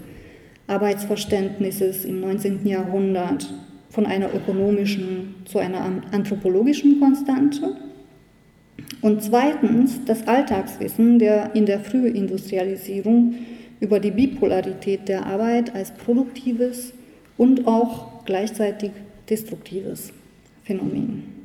[0.67, 2.65] Arbeitsverständnisses im 19.
[2.67, 3.47] Jahrhundert
[3.89, 7.75] von einer ökonomischen zu einer anthropologischen Konstante.
[9.01, 13.35] Und zweitens das Alltagswissen der in der Frühindustrialisierung
[13.79, 16.93] über die Bipolarität der Arbeit als produktives
[17.37, 18.91] und auch gleichzeitig
[19.29, 20.13] destruktives
[20.63, 21.37] Phänomen.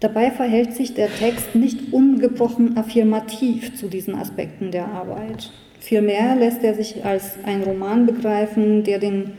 [0.00, 5.50] Dabei verhält sich der Text nicht ungebrochen affirmativ zu diesen Aspekten der Arbeit.
[5.80, 9.32] Vielmehr lässt er sich als ein Roman begreifen, der den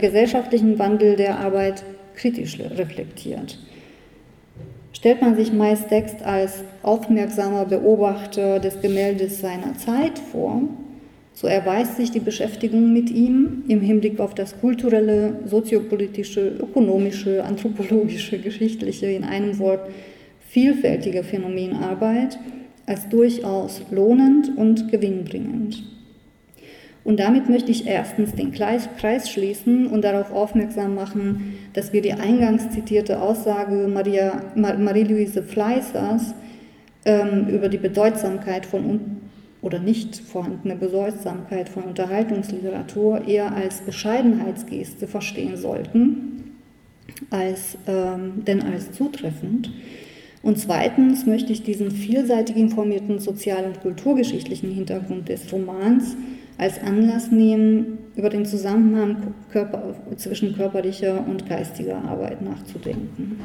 [0.00, 1.84] gesellschaftlichen Wandel der Arbeit
[2.16, 3.58] kritisch reflektiert.
[5.04, 10.62] Stellt man sich meist Text als aufmerksamer Beobachter des Gemäldes seiner Zeit vor,
[11.34, 18.38] so erweist sich die Beschäftigung mit ihm im Hinblick auf das kulturelle, soziopolitische, ökonomische, anthropologische,
[18.38, 19.90] geschichtliche, in einem Wort
[20.48, 22.38] vielfältige Phänomenarbeit
[22.86, 25.82] als durchaus lohnend und gewinnbringend.
[27.04, 32.14] Und damit möchte ich erstens den Kreis schließen und darauf aufmerksam machen, dass wir die
[32.14, 36.34] eingangs zitierte Aussage Marie-Louise Fleißers
[37.04, 39.20] ähm, über die Bedeutsamkeit von
[39.60, 46.58] oder nicht vorhandene Bedeutsamkeit von Unterhaltungsliteratur eher als Bescheidenheitsgeste verstehen sollten,
[47.30, 49.70] als, ähm, denn als zutreffend.
[50.42, 56.14] Und zweitens möchte ich diesen vielseitig informierten sozial- und kulturgeschichtlichen Hintergrund des Romans
[56.56, 63.40] als Anlass nehmen, über den Zusammenhang Körper, zwischen körperlicher und geistiger Arbeit nachzudenken.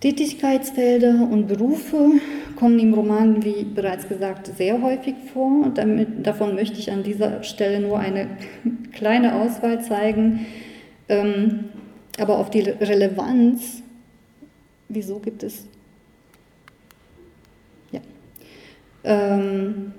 [0.00, 2.20] Tätigkeitsfelder und Berufe
[2.56, 5.70] kommen im Roman, wie bereits gesagt, sehr häufig vor.
[5.74, 8.28] Damit, davon möchte ich an dieser Stelle nur eine
[8.92, 10.46] kleine Auswahl zeigen.
[11.08, 11.70] Ähm,
[12.18, 13.82] aber auf die Relevanz,
[14.88, 15.66] wieso gibt es.
[17.90, 18.00] Ja.
[19.04, 19.92] Ähm,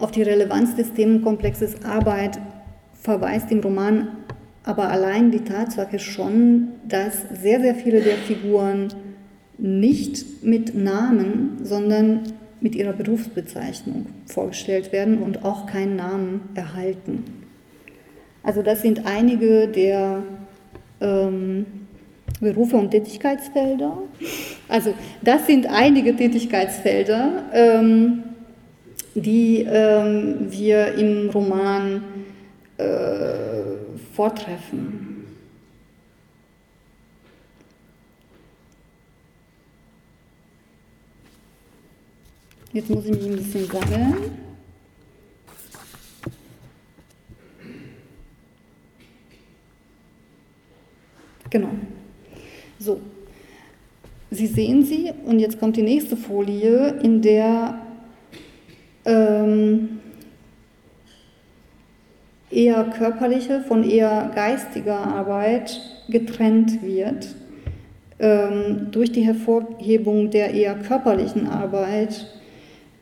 [0.00, 2.40] Auf die Relevanz des Themenkomplexes Arbeit
[2.94, 4.08] verweist im Roman
[4.64, 8.88] aber allein die Tatsache schon, dass sehr, sehr viele der Figuren
[9.58, 12.22] nicht mit Namen, sondern
[12.60, 17.24] mit ihrer Berufsbezeichnung vorgestellt werden und auch keinen Namen erhalten.
[18.42, 20.22] Also das sind einige der
[21.00, 21.66] ähm,
[22.40, 23.98] Berufe und Tätigkeitsfelder.
[24.68, 28.22] Also das sind einige Tätigkeitsfelder, ähm,
[29.14, 32.02] die ähm, wir im Roman
[32.76, 32.84] äh,
[34.14, 35.24] vortreffen.
[42.72, 44.16] Jetzt muss ich mich ein bisschen sammeln.
[51.50, 51.70] Genau.
[52.78, 53.00] So,
[54.32, 57.80] Sie sehen sie und jetzt kommt die nächste Folie, in der
[59.04, 60.00] ähm,
[62.50, 67.34] eher körperliche von eher geistiger Arbeit getrennt wird
[68.18, 72.26] ähm, durch die Hervorhebung der eher körperlichen Arbeit.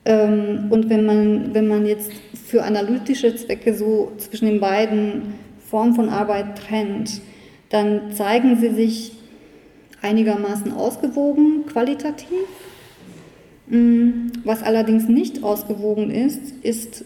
[0.05, 2.13] Ähm, und wenn man, wenn man jetzt
[2.47, 5.35] für analytische Zwecke so zwischen den beiden
[5.69, 7.21] Formen von Arbeit trennt,
[7.69, 9.13] dann zeigen sie sich
[10.01, 12.47] einigermaßen ausgewogen qualitativ.
[13.71, 17.05] Mm, was allerdings nicht ausgewogen ist, ist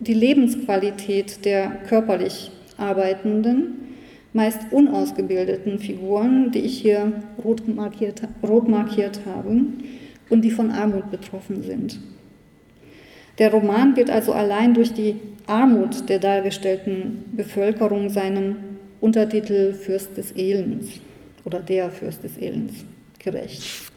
[0.00, 3.78] die Lebensqualität der körperlich Arbeitenden,
[4.32, 7.12] meist unausgebildeten Figuren, die ich hier
[7.44, 9.60] rot markiert, rot markiert habe
[10.28, 12.00] und die von Armut betroffen sind.
[13.38, 18.56] Der Roman wird also allein durch die Armut der dargestellten Bevölkerung seinem
[19.00, 21.00] Untertitel Fürst des Elends
[21.44, 22.84] oder der Fürst des Elends
[23.18, 23.91] gerecht.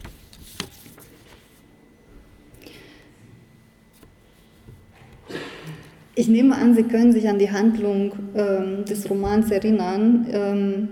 [6.18, 10.26] Ich nehme an, Sie können sich an die Handlung ähm, des Romans erinnern.
[10.32, 10.88] Ähm,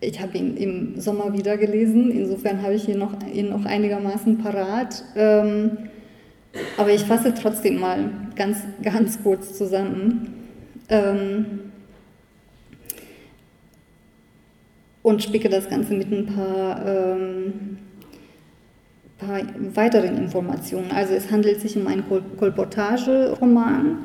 [0.00, 4.38] ich habe ihn im Sommer wieder gelesen, insofern habe ich ihn noch, ihn noch einigermaßen
[4.38, 5.04] parat.
[5.16, 5.72] Ähm,
[6.78, 10.32] aber ich fasse trotzdem mal ganz, ganz kurz zusammen.
[10.88, 11.60] Ähm,
[15.02, 17.78] und spicke das Ganze mit ein paar, ähm,
[19.18, 19.42] paar
[19.74, 20.90] weiteren Informationen.
[20.90, 22.04] Also es handelt sich um einen
[22.38, 23.98] Kolportage-Roman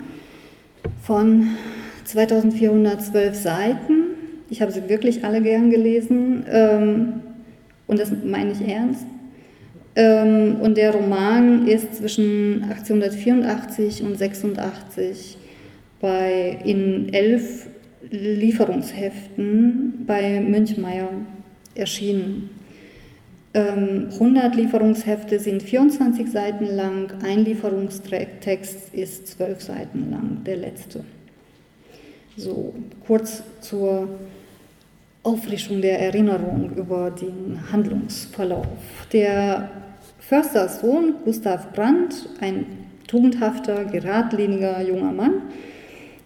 [1.09, 1.57] von
[2.05, 3.93] 2412 Seiten.
[4.51, 7.13] Ich habe sie wirklich alle gern gelesen ähm,
[7.87, 9.07] und das meine ich ernst.
[9.95, 15.39] Ähm, und der Roman ist zwischen 1884 und 86
[15.99, 17.65] bei in elf
[18.11, 21.09] Lieferungsheften bei Münchmeier
[21.73, 22.51] erschienen.
[23.59, 31.03] 100 ähm, Lieferungshefte sind 24 Seiten lang, ein Lieferungstext ist 12 Seiten lang, der letzte.
[32.37, 32.73] So,
[33.05, 34.07] kurz zur
[35.23, 38.67] Auffrischung der Erinnerung über den Handlungsverlauf.
[39.11, 39.69] Der
[40.19, 42.65] Försterssohn Gustav Brandt, ein
[43.07, 45.41] tugendhafter, geradliniger junger Mann,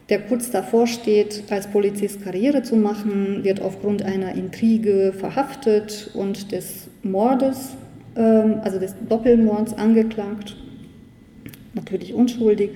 [0.10, 6.52] der kurz davor steht, als Polizist Karriere zu machen, wird aufgrund einer Intrige verhaftet und
[6.52, 7.70] des Mordes,
[8.16, 10.56] ähm, also des Doppelmords angeklagt,
[11.74, 12.72] natürlich unschuldig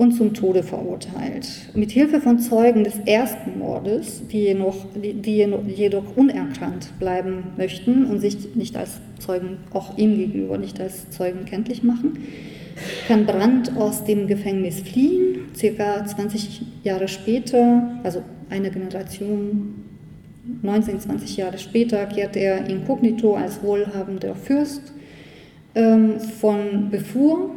[0.00, 1.46] und zum Tode verurteilt.
[1.74, 5.44] Mit Hilfe von Zeugen des ersten Mordes, die, jedoch, die
[5.74, 11.44] jedoch unerkannt bleiben möchten und sich nicht als Zeugen, auch ihm gegenüber nicht als Zeugen
[11.44, 12.18] kenntlich machen,
[13.08, 15.48] kann Brandt aus dem Gefängnis fliehen.
[15.54, 19.74] Circa 20 Jahre später, also eine Generation,
[20.62, 24.92] 19, 20 Jahre später, kehrt er inkognito als wohlhabender Fürst
[25.74, 27.50] ähm, von Befur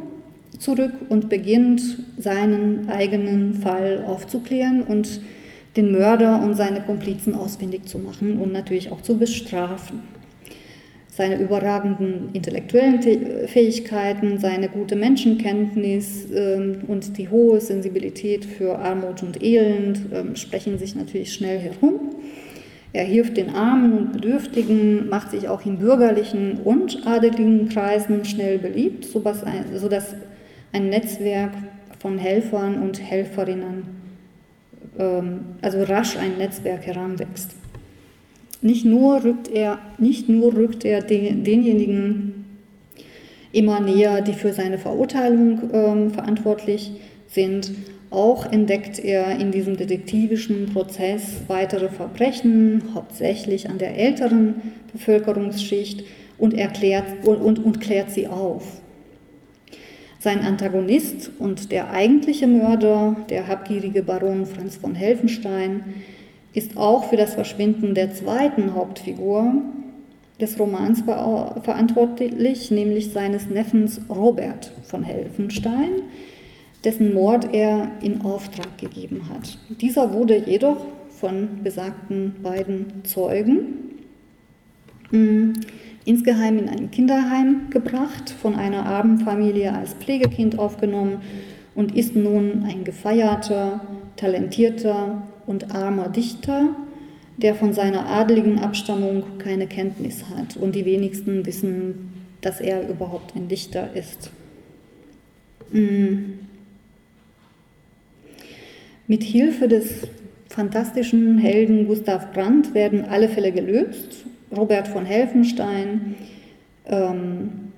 [0.58, 1.82] zurück und beginnt
[2.18, 5.20] seinen eigenen Fall aufzuklären und
[5.76, 10.02] den Mörder und seine Komplizen ausfindig zu machen und natürlich auch zu bestrafen
[11.16, 13.00] seine überragenden intellektuellen
[13.46, 20.76] Fähigkeiten, seine gute Menschenkenntnis ähm, und die hohe Sensibilität für Armut und Elend ähm, sprechen
[20.76, 22.10] sich natürlich schnell herum.
[22.92, 28.58] Er hilft den Armen und Bedürftigen, macht sich auch in bürgerlichen und adeligen Kreisen schnell
[28.58, 29.44] beliebt, sodass
[30.72, 31.52] ein Netzwerk
[32.00, 33.84] von Helfern und Helferinnen,
[34.98, 37.54] ähm, also rasch ein Netzwerk heranwächst.
[38.64, 42.46] Nicht nur rückt er, nicht nur rückt er den, denjenigen
[43.52, 46.92] immer näher, die für seine Verurteilung äh, verantwortlich
[47.28, 47.72] sind,
[48.08, 54.54] auch entdeckt er in diesem detektivischen Prozess weitere Verbrechen, hauptsächlich an der älteren
[54.94, 56.04] Bevölkerungsschicht,
[56.38, 58.80] und, erklärt, und, und, und klärt sie auf.
[60.18, 65.84] Sein Antagonist und der eigentliche Mörder, der habgierige Baron Franz von Helfenstein,
[66.54, 69.52] ist auch für das Verschwinden der zweiten Hauptfigur
[70.40, 76.02] des Romans verantwortlich, nämlich seines Neffens Robert von Helfenstein,
[76.84, 79.58] dessen Mord er in Auftrag gegeben hat.
[79.80, 84.00] Dieser wurde jedoch von besagten beiden Zeugen
[85.10, 85.54] hm,
[86.04, 91.22] insgeheim in ein Kinderheim gebracht, von einer armen Familie als Pflegekind aufgenommen
[91.74, 93.80] und ist nun ein gefeierter,
[94.16, 96.74] talentierter und armer Dichter,
[97.36, 100.56] der von seiner adligen Abstammung keine Kenntnis hat.
[100.56, 104.30] Und die wenigsten wissen, dass er überhaupt ein Dichter ist.
[105.72, 106.38] Hm.
[109.06, 110.06] Mit Hilfe des
[110.48, 114.24] fantastischen Helden Gustav Brandt werden alle Fälle gelöst
[114.56, 116.14] Robert von Helfenstein
[116.86, 117.72] ähm,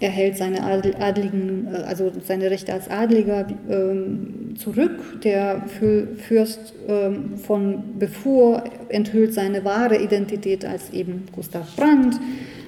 [0.00, 5.22] mm, erhält seine adligen, äh, also seine Rechte als Adliger ähm, zurück.
[5.22, 12.20] Der Fürst ähm, von Befur enthüllt seine wahre Identität als eben Gustav Brandt,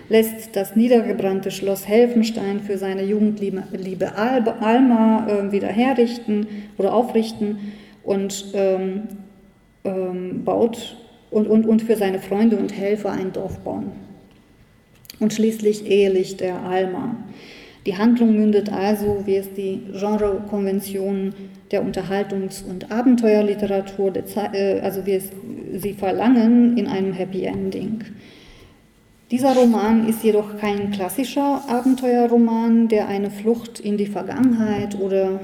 [0.08, 6.46] lässt das niedergebrannte Schloss Helfenstein für seine Jugendliebe Alma äh, wieder herrichten
[6.78, 7.72] oder aufrichten
[8.02, 9.02] und ähm,
[9.84, 10.96] ähm, baut
[11.30, 13.92] und, und, und für seine Freunde und Helfer ein Dorf bauen.
[15.20, 17.14] Und schließlich ehelich der Alma.
[17.86, 21.34] Die Handlung mündet also, wie es die Genrekonventionen
[21.70, 24.12] der Unterhaltungs- und Abenteuerliteratur,
[24.52, 25.30] äh, also wie es
[25.76, 28.04] sie verlangen, in einem Happy Ending.
[29.30, 35.40] Dieser Roman ist jedoch kein klassischer Abenteuerroman, der eine Flucht in die Vergangenheit oder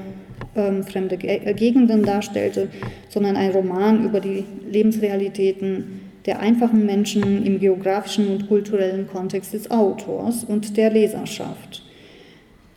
[0.55, 2.67] ähm, fremde Ge Gegenden darstellte,
[3.09, 9.71] sondern ein Roman über die Lebensrealitäten der einfachen Menschen im geografischen und kulturellen Kontext des
[9.71, 11.83] Autors und der Leserschaft.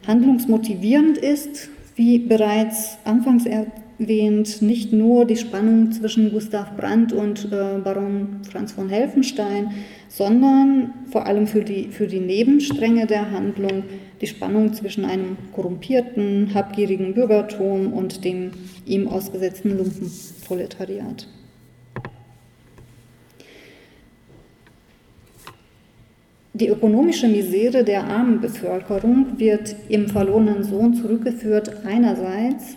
[0.07, 7.79] Handlungsmotivierend ist, wie bereits anfangs erwähnt, nicht nur die Spannung zwischen Gustav Brandt und äh,
[7.85, 9.73] Baron Franz von Helfenstein,
[10.09, 13.83] sondern vor allem für die, für die Nebenstränge der Handlung
[14.21, 18.53] die Spannung zwischen einem korrumpierten, habgierigen Bürgertum und dem
[18.87, 21.27] ihm ausgesetzten Lumpenproletariat.
[26.53, 32.77] Die ökonomische Misere der armen Bevölkerung wird im verlorenen Sohn zurückgeführt einerseits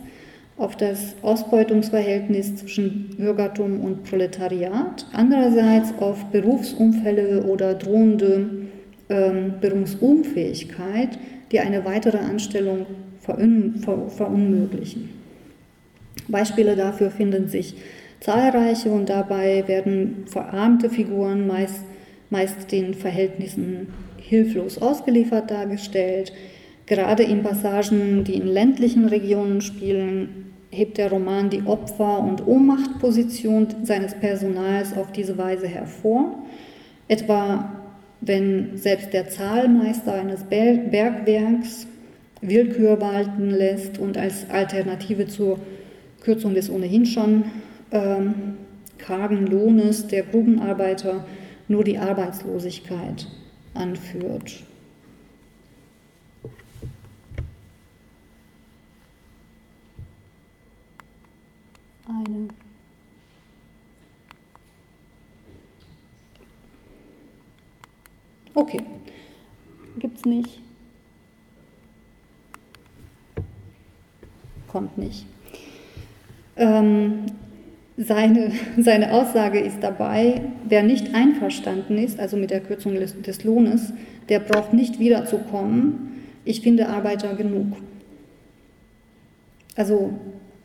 [0.57, 8.49] auf das Ausbeutungsverhältnis zwischen Bürgertum und Proletariat, andererseits auf Berufsunfälle oder drohende
[9.09, 11.17] ähm, Berufsunfähigkeit,
[11.51, 12.85] die eine weitere Anstellung
[13.19, 15.09] verun ver verunmöglichen.
[16.27, 17.75] Beispiele dafür finden sich
[18.19, 21.81] zahlreiche und dabei werden verarmte Figuren meist,
[22.33, 26.33] meist den Verhältnissen hilflos ausgeliefert dargestellt.
[26.87, 33.67] Gerade in Passagen, die in ländlichen Regionen spielen, hebt der Roman die Opfer- und Ohnmachtposition
[33.83, 36.43] seines Personals auf diese Weise hervor.
[37.07, 37.71] Etwa
[38.25, 41.87] wenn selbst der Zahlmeister eines Bergwerks
[42.41, 45.59] Willkür walten lässt und als Alternative zur
[46.21, 47.43] Kürzung des ohnehin schon
[47.91, 48.33] ähm,
[48.97, 51.25] kargen Lohnes der Grubenarbeiter
[51.73, 53.27] nur die Arbeitslosigkeit
[53.73, 54.63] anführt.
[62.07, 62.47] Eine
[68.53, 68.85] Okay,
[69.97, 70.59] gibt es nicht.
[74.67, 75.25] Kommt nicht.
[76.55, 77.25] Ähm,
[77.97, 83.93] seine, seine Aussage ist dabei, wer nicht einverstanden ist, also mit der Kürzung des, Lohnes,
[84.29, 86.23] der braucht nicht wiederzukommen.
[86.45, 87.77] Ich finde Arbeiter genug.
[89.75, 90.13] Also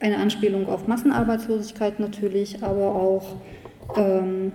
[0.00, 3.36] eine Anspielung auf Massenarbeitslosigkeit natürlich, aber auch
[3.96, 4.52] ähm,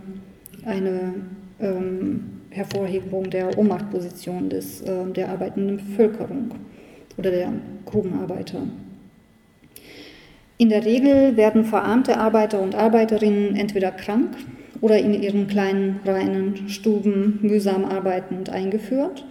[0.66, 1.14] eine
[1.60, 6.52] ähm, Hervorhebung der Ohnmachtposition des, äh, der arbeitenden Bevölkerung
[7.18, 7.54] oder der
[7.86, 8.62] Grubenarbeiter.
[10.64, 14.30] In der Regel werden verarmte Arbeiter und Arbeiterinnen entweder krank
[14.80, 19.26] oder in ihren kleinen, reinen Stuben mühsam arbeitend eingeführt.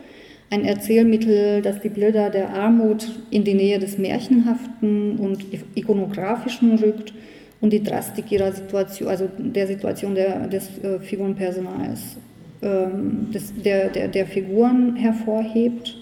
[0.50, 7.14] Ein Erzählmittel, das die Bilder der Armut in die Nähe des Märchenhaften und ikonografischen rückt
[7.62, 12.18] und die Drastik ihrer Situation, also der Situation der, des äh, Figurenpersonals
[12.60, 15.96] ähm, des, der, der, der Figuren hervorhebt.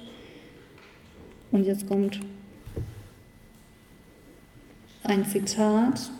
[1.52, 2.18] Und jetzt kommt
[5.10, 6.10] ein Zitat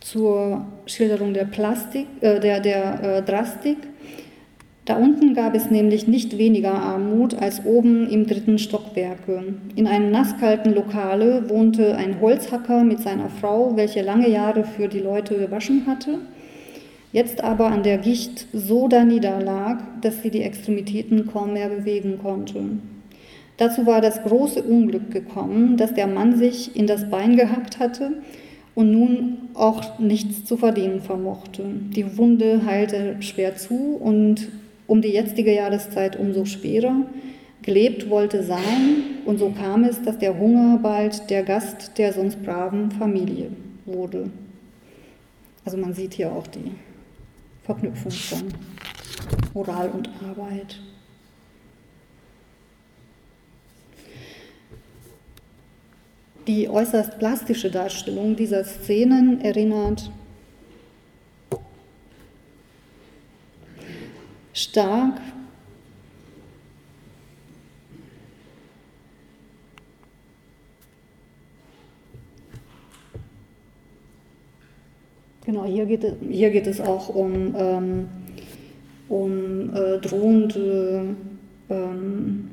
[0.00, 3.78] zur Schilderung der Plastik, äh, der, der äh, Drastik.
[4.84, 9.54] Da unten gab es nämlich nicht weniger Armut als oben im dritten Stockwerke.
[9.74, 15.00] In einem nasskalten Lokale wohnte ein Holzhacker mit seiner Frau, welche lange Jahre für die
[15.00, 16.18] Leute gewaschen hatte,
[17.12, 22.20] jetzt aber an der Gicht so da niederlag, dass sie die Extremitäten kaum mehr bewegen
[22.22, 22.60] konnte.
[23.56, 28.12] Dazu war das große Unglück gekommen, dass der Mann sich in das Bein gehackt hatte
[28.74, 31.64] und nun auch nichts zu verdienen vermochte.
[31.64, 34.48] Die Wunde heilte schwer zu und
[34.86, 36.94] um die jetzige Jahreszeit umso schwerer.
[37.62, 42.42] Gelebt wollte sein und so kam es, dass der Hunger bald der Gast der sonst
[42.44, 43.50] braven Familie
[43.86, 44.30] wurde.
[45.64, 46.72] Also man sieht hier auch die
[47.64, 48.42] Verknüpfung von
[49.54, 50.78] Moral und Arbeit.
[56.46, 60.12] Die äußerst plastische Darstellung dieser Szenen erinnert.
[64.52, 65.20] Stark.
[75.44, 78.08] Genau, hier geht, es, hier geht es auch um, ähm,
[79.08, 81.16] um äh, drohende
[81.70, 82.50] ähm,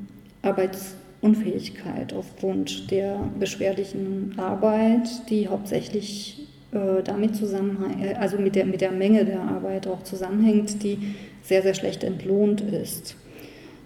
[1.24, 8.92] Arbeitsunfähigkeit aufgrund der beschwerlichen Arbeit, die hauptsächlich äh, damit zusammenhängt, also mit der, mit der
[8.92, 10.98] Menge der Arbeit auch zusammenhängt, die
[11.42, 13.16] sehr, sehr schlecht entlohnt ist.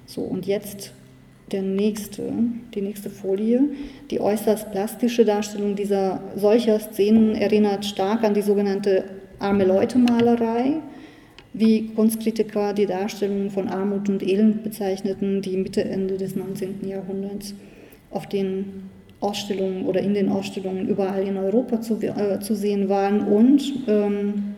[0.06, 0.92] So, und jetzt
[1.52, 2.24] der nächste,
[2.74, 3.62] die nächste Folie.
[4.10, 9.04] Die äußerst plastische Darstellung dieser solcher Szenen erinnert stark an die sogenannte
[9.38, 10.80] arme Leute-Malerei,
[11.58, 16.86] wie Kunstkritiker die Darstellung von Armut und Elend bezeichneten, die Mitte, Ende des 19.
[16.88, 17.54] Jahrhunderts
[18.10, 18.90] auf den
[19.20, 24.54] Ausstellungen oder in den Ausstellungen überall in Europa zu, äh, zu sehen waren und ähm,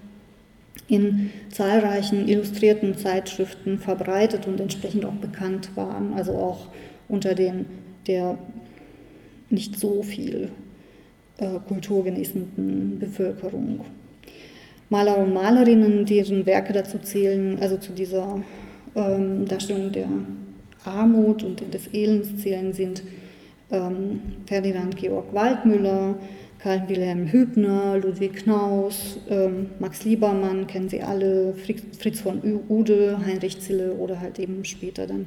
[0.88, 6.66] in zahlreichen illustrierten Zeitschriften verbreitet und entsprechend auch bekannt waren, also auch
[7.08, 7.66] unter den
[8.06, 8.38] der
[9.50, 10.50] nicht so viel
[11.38, 13.80] äh, kulturgenießenden Bevölkerung.
[14.90, 18.42] Maler und Malerinnen, deren Werke dazu zählen, also zu dieser
[18.96, 20.08] ähm, Darstellung der
[20.84, 23.02] Armut und des Elends zählen, sind
[23.70, 26.16] ähm, Ferdinand Georg Waldmüller,
[26.58, 33.60] Karl Wilhelm Hübner, Ludwig Knaus, ähm, Max Liebermann, kennen Sie alle, Fritz von Ude, Heinrich
[33.60, 35.26] Zille oder halt eben später dann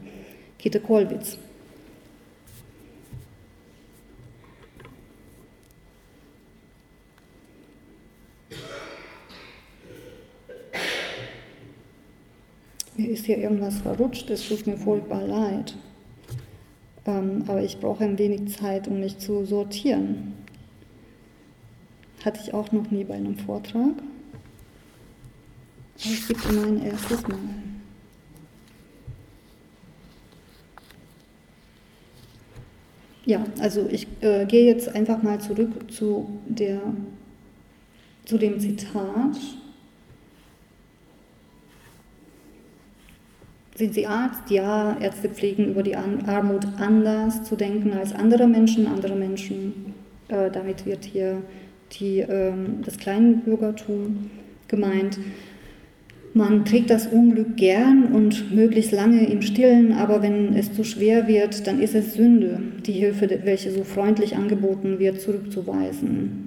[0.60, 1.38] Käthe Kollwitz.
[13.04, 15.76] Mir ist hier irgendwas verrutscht, es tut mir furchtbar leid.
[17.06, 20.32] Ähm, aber ich brauche ein wenig Zeit, um mich zu sortieren.
[22.24, 23.92] Hatte ich auch noch nie bei einem Vortrag.
[26.02, 27.40] Aber es gibt immer ein erstes Mal.
[33.26, 36.80] Ja, also ich äh, gehe jetzt einfach mal zurück zu, der,
[38.24, 39.36] zu dem Zitat.
[43.76, 44.52] Sind Sie Arzt?
[44.52, 48.86] Ja, Ärzte pflegen über die Armut anders zu denken als andere Menschen.
[48.86, 49.94] Andere Menschen,
[50.28, 51.42] äh, damit wird hier
[52.00, 54.30] die, ähm, das Kleinbürgertum
[54.68, 55.18] gemeint.
[56.36, 61.28] Man trägt das Unglück gern und möglichst lange im Stillen, aber wenn es zu schwer
[61.28, 66.43] wird, dann ist es Sünde, die Hilfe, welche so freundlich angeboten wird, zurückzuweisen.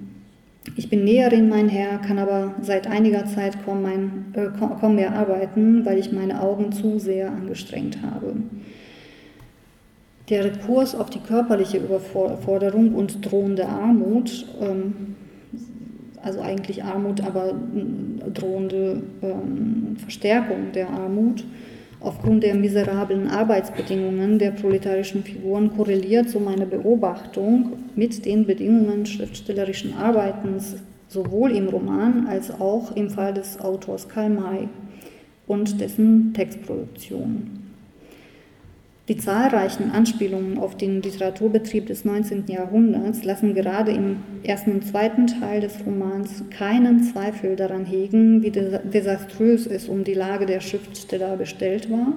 [0.75, 5.13] Ich bin Näherin, mein Herr, kann aber seit einiger Zeit kaum, mein, äh, kaum mehr
[5.13, 8.35] arbeiten, weil ich meine Augen zu sehr angestrengt habe.
[10.29, 15.15] Der Rekurs auf die körperliche Überforderung und drohende Armut ähm,
[16.27, 17.53] also eigentlich Armut, aber
[18.33, 21.43] drohende ähm, Verstärkung der Armut
[21.99, 29.93] aufgrund der miserablen Arbeitsbedingungen der proletarischen Figuren korreliert, so meine Beobachtung, mit den Bedingungen schriftstellerischen
[29.93, 30.75] Arbeitens,
[31.09, 34.67] sowohl im Roman als auch im Fall des Autors Karl May
[35.47, 37.66] und dessen Textproduktion.
[39.07, 42.47] Die zahlreichen Anspielungen auf den Literaturbetrieb des 19.
[42.47, 48.51] Jahrhunderts lassen gerade im ersten und zweiten Teil des Romans keinen Zweifel daran hegen, wie
[48.51, 52.13] desaströs es um die Lage der Schriftsteller bestellt war.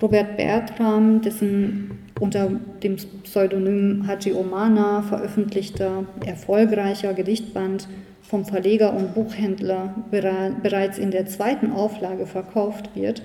[0.00, 2.50] Robert Bertram, dessen unter
[2.82, 7.88] dem Pseudonym Haji Omana veröffentlichter erfolgreicher Gedichtband
[8.22, 13.22] vom Verleger und Buchhändler bereits in der zweiten Auflage verkauft wird,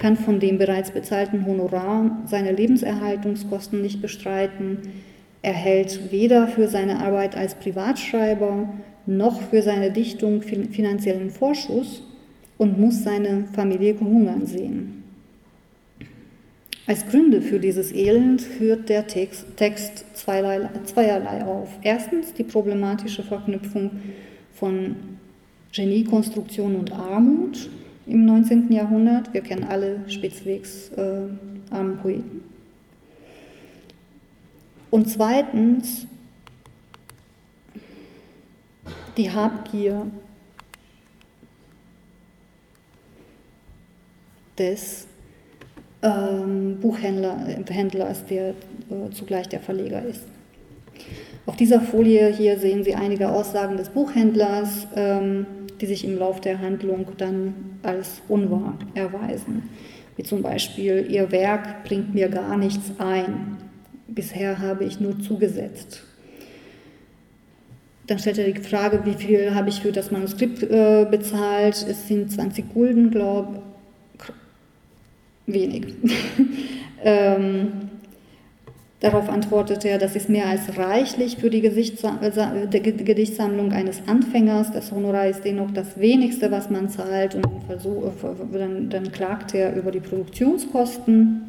[0.00, 4.78] kann von dem bereits bezahlten Honorar seine Lebenserhaltungskosten nicht bestreiten,
[5.42, 8.68] erhält weder für seine Arbeit als Privatschreiber
[9.06, 12.02] noch für seine Dichtung finanziellen Vorschuss
[12.56, 15.04] und muss seine Familie hungern sehen.
[16.86, 21.68] Als Gründe für dieses Elend führt der Text, Text zweierlei auf.
[21.82, 23.90] Erstens die problematische Verknüpfung
[24.54, 24.96] von
[25.72, 27.70] Geniekonstruktion und Armut
[28.10, 28.72] im 19.
[28.72, 29.32] Jahrhundert.
[29.32, 31.22] Wir kennen alle Spitzwegs äh,
[31.70, 32.42] armen Poeten.
[34.90, 36.06] Und zweitens
[39.16, 40.06] die Habgier
[44.58, 45.06] des
[46.02, 48.54] ähm, Buchhändlers, der äh,
[49.12, 50.24] zugleich der Verleger ist.
[51.46, 55.46] Auf dieser Folie hier sehen Sie einige Aussagen des Buchhändlers, ähm,
[55.80, 59.70] die sich im Lauf der Handlung dann als unwahr erweisen.
[60.16, 63.56] Wie zum Beispiel, Ihr Werk bringt mir gar nichts ein.
[64.06, 66.02] Bisher habe ich nur zugesetzt.
[68.06, 71.86] Dann stellt er die Frage, wie viel habe ich für das Manuskript äh, bezahlt?
[71.88, 73.70] Es sind 20 Gulden, glaube ich
[75.52, 75.94] wenig.
[77.04, 77.72] ähm,
[79.00, 84.72] darauf antwortet er, das ist mehr als reichlich für die Gedichtssammlung eines Anfängers.
[84.72, 87.34] Das Honorar ist dennoch das wenigste, was man zahlt.
[87.34, 87.46] Und
[88.52, 91.42] dann, dann klagt er über die Produktionskosten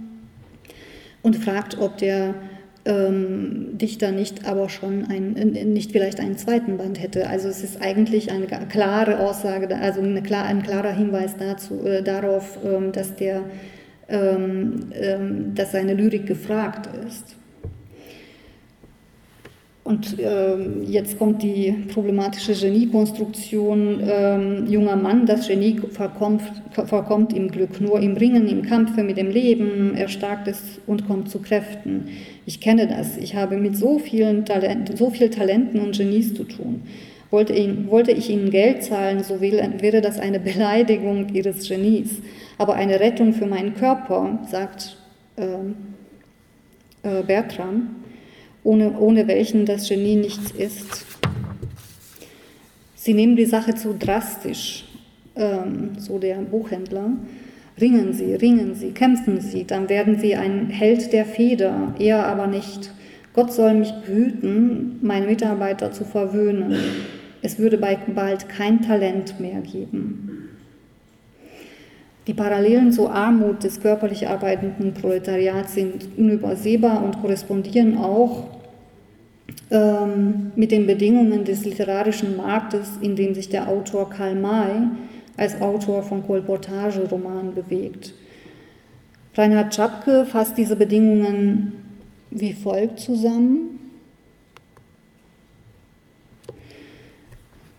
[1.21, 2.35] und fragt, ob der
[2.83, 5.33] ähm, Dichter nicht aber schon ein,
[5.73, 7.29] nicht vielleicht einen zweiten Band hätte.
[7.29, 12.57] Also es ist eigentlich eine klare Aussage, also eine, ein klarer Hinweis dazu, äh, darauf,
[12.65, 13.43] ähm, dass der
[14.11, 17.37] ähm, ähm, dass seine Lyrik gefragt ist.
[19.83, 23.99] Und ähm, jetzt kommt die problematische Geniekonstruktion.
[24.03, 29.17] Ähm, junger Mann, das Genie verkommt, verkommt im Glück, nur im Ringen, im Kampfe mit
[29.17, 32.09] dem Leben, erstarkt es und kommt zu Kräften.
[32.45, 33.17] Ich kenne das.
[33.17, 36.83] Ich habe mit so vielen Talenten, so viel Talenten und Genies zu tun.
[37.31, 42.21] Wollte, ihn, wollte ich ihnen Geld zahlen, so wäre das eine Beleidigung ihres Genies
[42.61, 44.95] aber eine Rettung für meinen Körper, sagt
[45.37, 45.75] ähm,
[47.01, 47.95] äh, Bertram,
[48.63, 51.05] ohne, ohne welchen das Genie nichts ist.
[52.95, 54.85] Sie nehmen die Sache zu drastisch,
[55.35, 57.11] ähm, so der Buchhändler.
[57.79, 62.47] Ringen Sie, ringen Sie, kämpfen Sie, dann werden Sie ein Held der Feder, er aber
[62.47, 62.91] nicht.
[63.33, 66.75] Gott soll mich behüten, meine Mitarbeiter zu verwöhnen.
[67.41, 70.40] Es würde bald kein Talent mehr geben.
[72.27, 78.47] Die Parallelen zur Armut des körperlich arbeitenden Proletariats sind unübersehbar und korrespondieren auch
[79.71, 84.87] ähm, mit den Bedingungen des literarischen Marktes, in dem sich der Autor Karl May
[85.35, 88.13] als Autor von Kolportageromanen bewegt.
[89.33, 91.73] Reinhard Czapke fasst diese Bedingungen
[92.29, 93.70] wie folgt zusammen.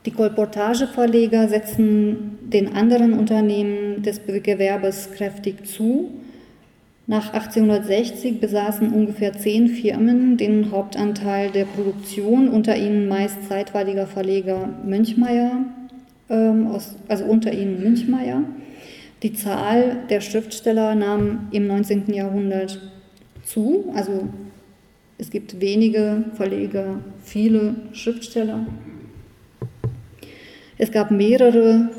[0.05, 6.11] Die Kolportageverleger setzen den anderen Unternehmen des Gewerbes kräftig zu.
[7.07, 14.69] Nach 1860 besaßen ungefähr zehn Firmen den Hauptanteil der Produktion, unter ihnen meist zeitweiliger Verleger
[14.85, 15.65] Münchmeier,
[16.31, 18.43] ähm, aus, also unter ihnen Münchmeier.
[19.23, 22.13] Die Zahl der Schriftsteller nahm im 19.
[22.13, 22.81] Jahrhundert
[23.45, 24.29] zu, also
[25.19, 28.67] es gibt wenige Verleger, viele Schriftsteller.
[30.83, 31.91] Es gab mehrere,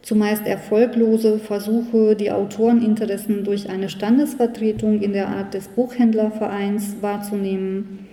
[0.00, 8.08] zumeist erfolglose Versuche, die Autoreninteressen durch eine Standesvertretung in der Art des Buchhändlervereins wahrzunehmen.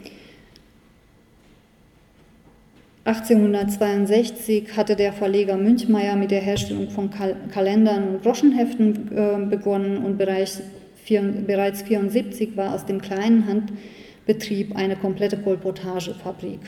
[3.06, 10.00] 1862 hatte der Verleger Münchmeier mit der Herstellung von Kal Kalendern und Groschenheften äh, begonnen
[10.00, 10.62] und bereits
[11.10, 16.60] 1974 war aus dem kleinen Handbetrieb eine komplette Kolportagefabrik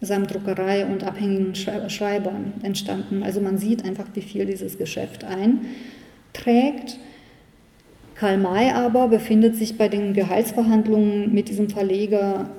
[0.00, 3.22] samt Druckerei und abhängigen Schreibern entstanden.
[3.22, 6.98] Also man sieht einfach, wie viel dieses Geschäft einträgt.
[8.14, 12.50] Karl May aber befindet sich bei den Gehaltsverhandlungen mit diesem Verleger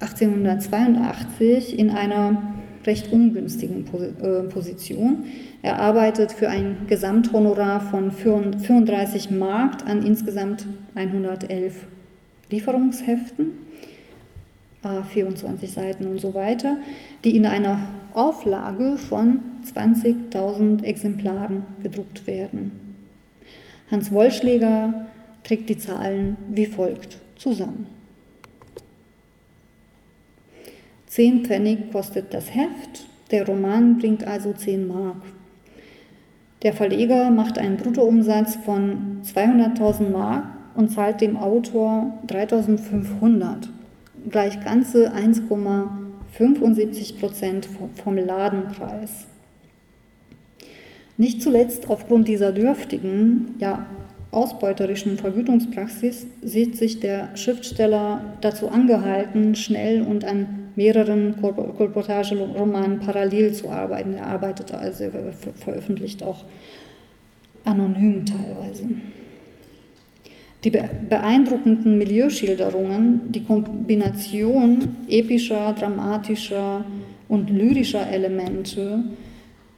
[0.00, 2.54] 1882 in einer
[2.86, 5.24] recht ungünstigen äh, Position.
[5.62, 11.74] Er arbeitet für ein Gesamthonorar von 35 Mark an insgesamt 111
[12.50, 13.52] Lieferungsheften.
[14.82, 16.78] 24 Seiten und so weiter,
[17.24, 17.80] die in einer
[18.14, 19.40] Auflage von
[19.74, 22.72] 20.000 Exemplaren gedruckt werden.
[23.90, 25.06] Hans Wollschläger
[25.44, 27.86] trägt die Zahlen wie folgt zusammen.
[31.06, 35.22] 10 Pfennig kostet das Heft, der Roman bringt also 10 Mark.
[36.62, 43.68] Der Verleger macht einen Bruttoumsatz von 200.000 Mark und zahlt dem Autor 3.500
[44.28, 47.68] gleich ganze 1,75 Prozent
[48.02, 49.26] vom Ladenpreis.
[51.16, 53.86] Nicht zuletzt aufgrund dieser dürftigen, ja
[54.30, 63.68] ausbeuterischen Vergütungspraxis sieht sich der Schriftsteller dazu angehalten, schnell und an mehreren Kolportageromanen parallel zu
[63.68, 64.14] arbeiten.
[64.14, 66.44] Er arbeitet also, er veröffentlicht auch
[67.64, 68.88] anonym teilweise.
[70.62, 76.84] Die beeindruckenden Milieuschilderungen, die Kombination epischer, dramatischer
[77.28, 79.04] und lyrischer Elemente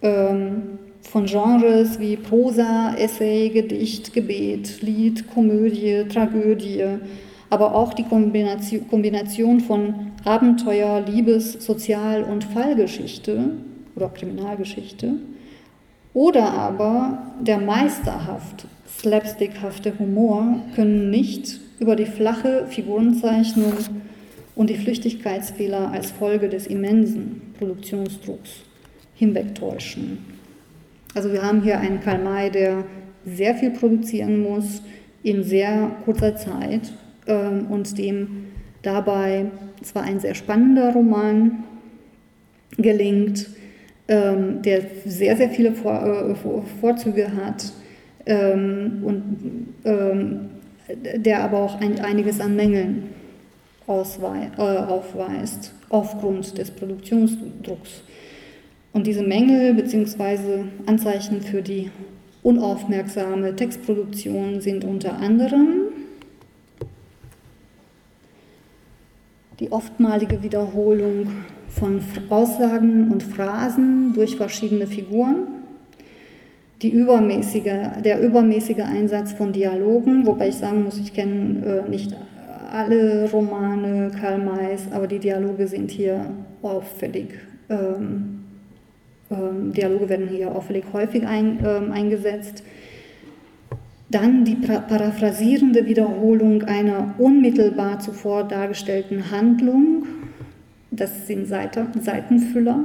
[0.03, 0.63] ähm,
[1.03, 6.85] von Genres wie Prosa, Essay, Gedicht, Gebet, Lied, Komödie, Tragödie,
[7.49, 13.51] aber auch die Kombination von Abenteuer, Liebes-, Sozial- und Fallgeschichte
[13.95, 15.15] oder Kriminalgeschichte
[16.15, 18.67] oder aber der meisterhaft
[19.03, 23.75] slapstickhafte Humor können nicht über die flache Figurenzeichnung
[24.55, 28.61] und die Flüchtigkeitsfehler als Folge des immensen Produktionsdrucks
[29.15, 30.19] hinwegtäuschen.
[31.15, 32.85] Also wir haben hier einen Karl May, der
[33.25, 34.83] sehr viel produzieren muss
[35.25, 36.93] in sehr kurzer Zeit
[37.27, 38.47] ähm, und dem
[38.83, 39.47] dabei
[39.83, 41.65] zwar ein sehr spannender Roman
[42.77, 43.49] gelingt,
[44.07, 46.35] ähm, der sehr, sehr viele Vor äh,
[46.81, 47.73] Vorzüge hat
[48.27, 50.51] und ähm,
[51.17, 53.11] der aber auch ein, einiges an Mängeln
[53.87, 58.03] äh, aufweist aufgrund des Produktionsdrucks.
[58.93, 60.65] Und diese Mängel bzw.
[60.87, 61.91] Anzeichen für die
[62.43, 65.93] unaufmerksame Textproduktion sind unter anderem
[69.61, 71.29] die oftmalige Wiederholung
[71.69, 72.01] von
[72.31, 75.47] Aussagen und Phrasen durch verschiedene Figuren,
[76.83, 82.15] die übermäßige, der übermäßige Einsatz von Dialogen, wobei ich sagen muss, ich kenne äh, nicht
[82.73, 86.27] alle Romane Karl Mays, aber die Dialoge sind hier
[86.63, 87.29] auffällig
[87.69, 88.43] ähm,
[89.31, 92.63] ähm, Dialoge werden hier auffällig häufig ein, ähm, eingesetzt.
[94.11, 100.05] Dann die paraphrasierende Wiederholung einer unmittelbar zuvor dargestellten Handlung.
[100.91, 102.81] Das sind Seite, Seitenfüller.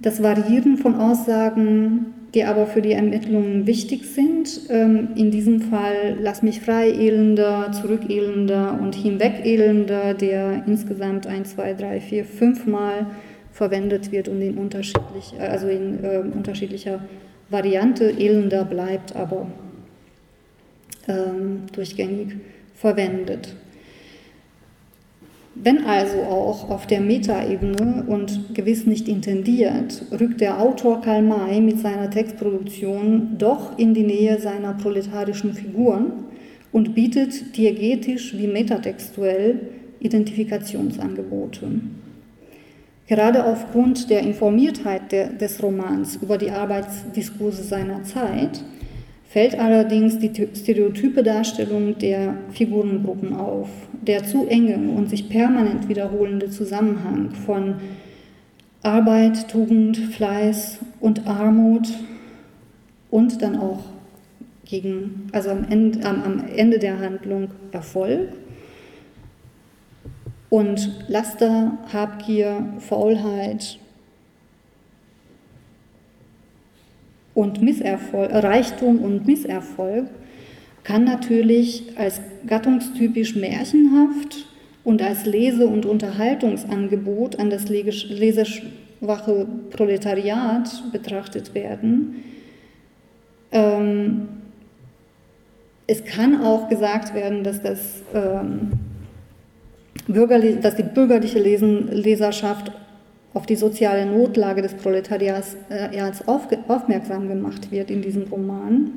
[0.00, 4.62] Das Variieren von Aussagen, die aber für die Ermittlungen wichtig sind.
[4.70, 11.26] Ähm, in diesem Fall Lass mich frei, Elender, Zurück, Elender und Hinweg, Elender, der insgesamt
[11.26, 13.06] ein, zwei, drei, vier, fünf Mal
[13.52, 17.00] verwendet wird und in, unterschiedlich, äh, also in äh, unterschiedlicher
[17.50, 19.46] Variante elender bleibt, aber
[21.06, 22.36] ähm, durchgängig
[22.74, 23.54] verwendet.
[25.54, 31.60] Wenn also auch auf der Metaebene und gewiss nicht intendiert, rückt der Autor Karl May
[31.60, 36.12] mit seiner Textproduktion doch in die Nähe seiner proletarischen Figuren
[36.72, 39.60] und bietet diegetisch wie metatextuell
[40.00, 41.68] Identifikationsangebote.
[43.06, 48.64] Gerade aufgrund der Informiertheit des Romans über die Arbeitsdiskurse seiner Zeit
[49.32, 53.68] fällt allerdings die stereotype Darstellung der Figurengruppen auf,
[54.02, 57.76] der zu enge und sich permanent wiederholende Zusammenhang von
[58.82, 61.88] Arbeit, Tugend, Fleiß und Armut
[63.10, 63.84] und dann auch
[64.66, 68.28] gegen, also am Ende, am Ende der Handlung Erfolg
[70.50, 73.78] und Laster, Habgier, Faulheit
[77.34, 80.06] und Misserfolg, Reichtum und Misserfolg
[80.84, 84.46] kann natürlich als gattungstypisch märchenhaft
[84.84, 92.24] und als Lese- und Unterhaltungsangebot an das leserschwache Proletariat betrachtet werden.
[93.52, 94.28] Ähm,
[95.86, 98.72] es kann auch gesagt werden, dass das ähm,
[100.08, 102.72] dass die bürgerliche Leserschaft
[103.34, 108.90] auf die soziale Notlage des Proletariats äh, aufmerksam gemacht wird in diesem Roman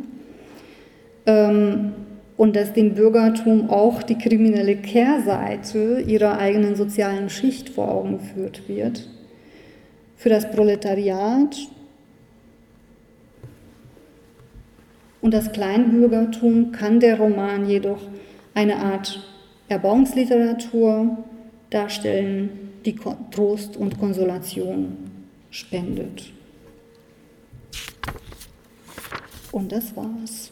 [1.25, 1.93] ähm,
[2.37, 8.63] und dass dem Bürgertum auch die kriminelle Kehrseite ihrer eigenen sozialen Schicht vor Augen geführt
[8.67, 9.07] wird.
[10.17, 11.57] Für das Proletariat
[15.21, 18.01] und das Kleinbürgertum kann der Roman jedoch
[18.53, 19.21] eine Art
[19.69, 21.17] Erbauungsliteratur
[21.69, 22.95] darstellen, die
[23.31, 24.97] Trost und Konsolation
[25.49, 26.31] spendet.
[29.51, 30.51] Und das war's.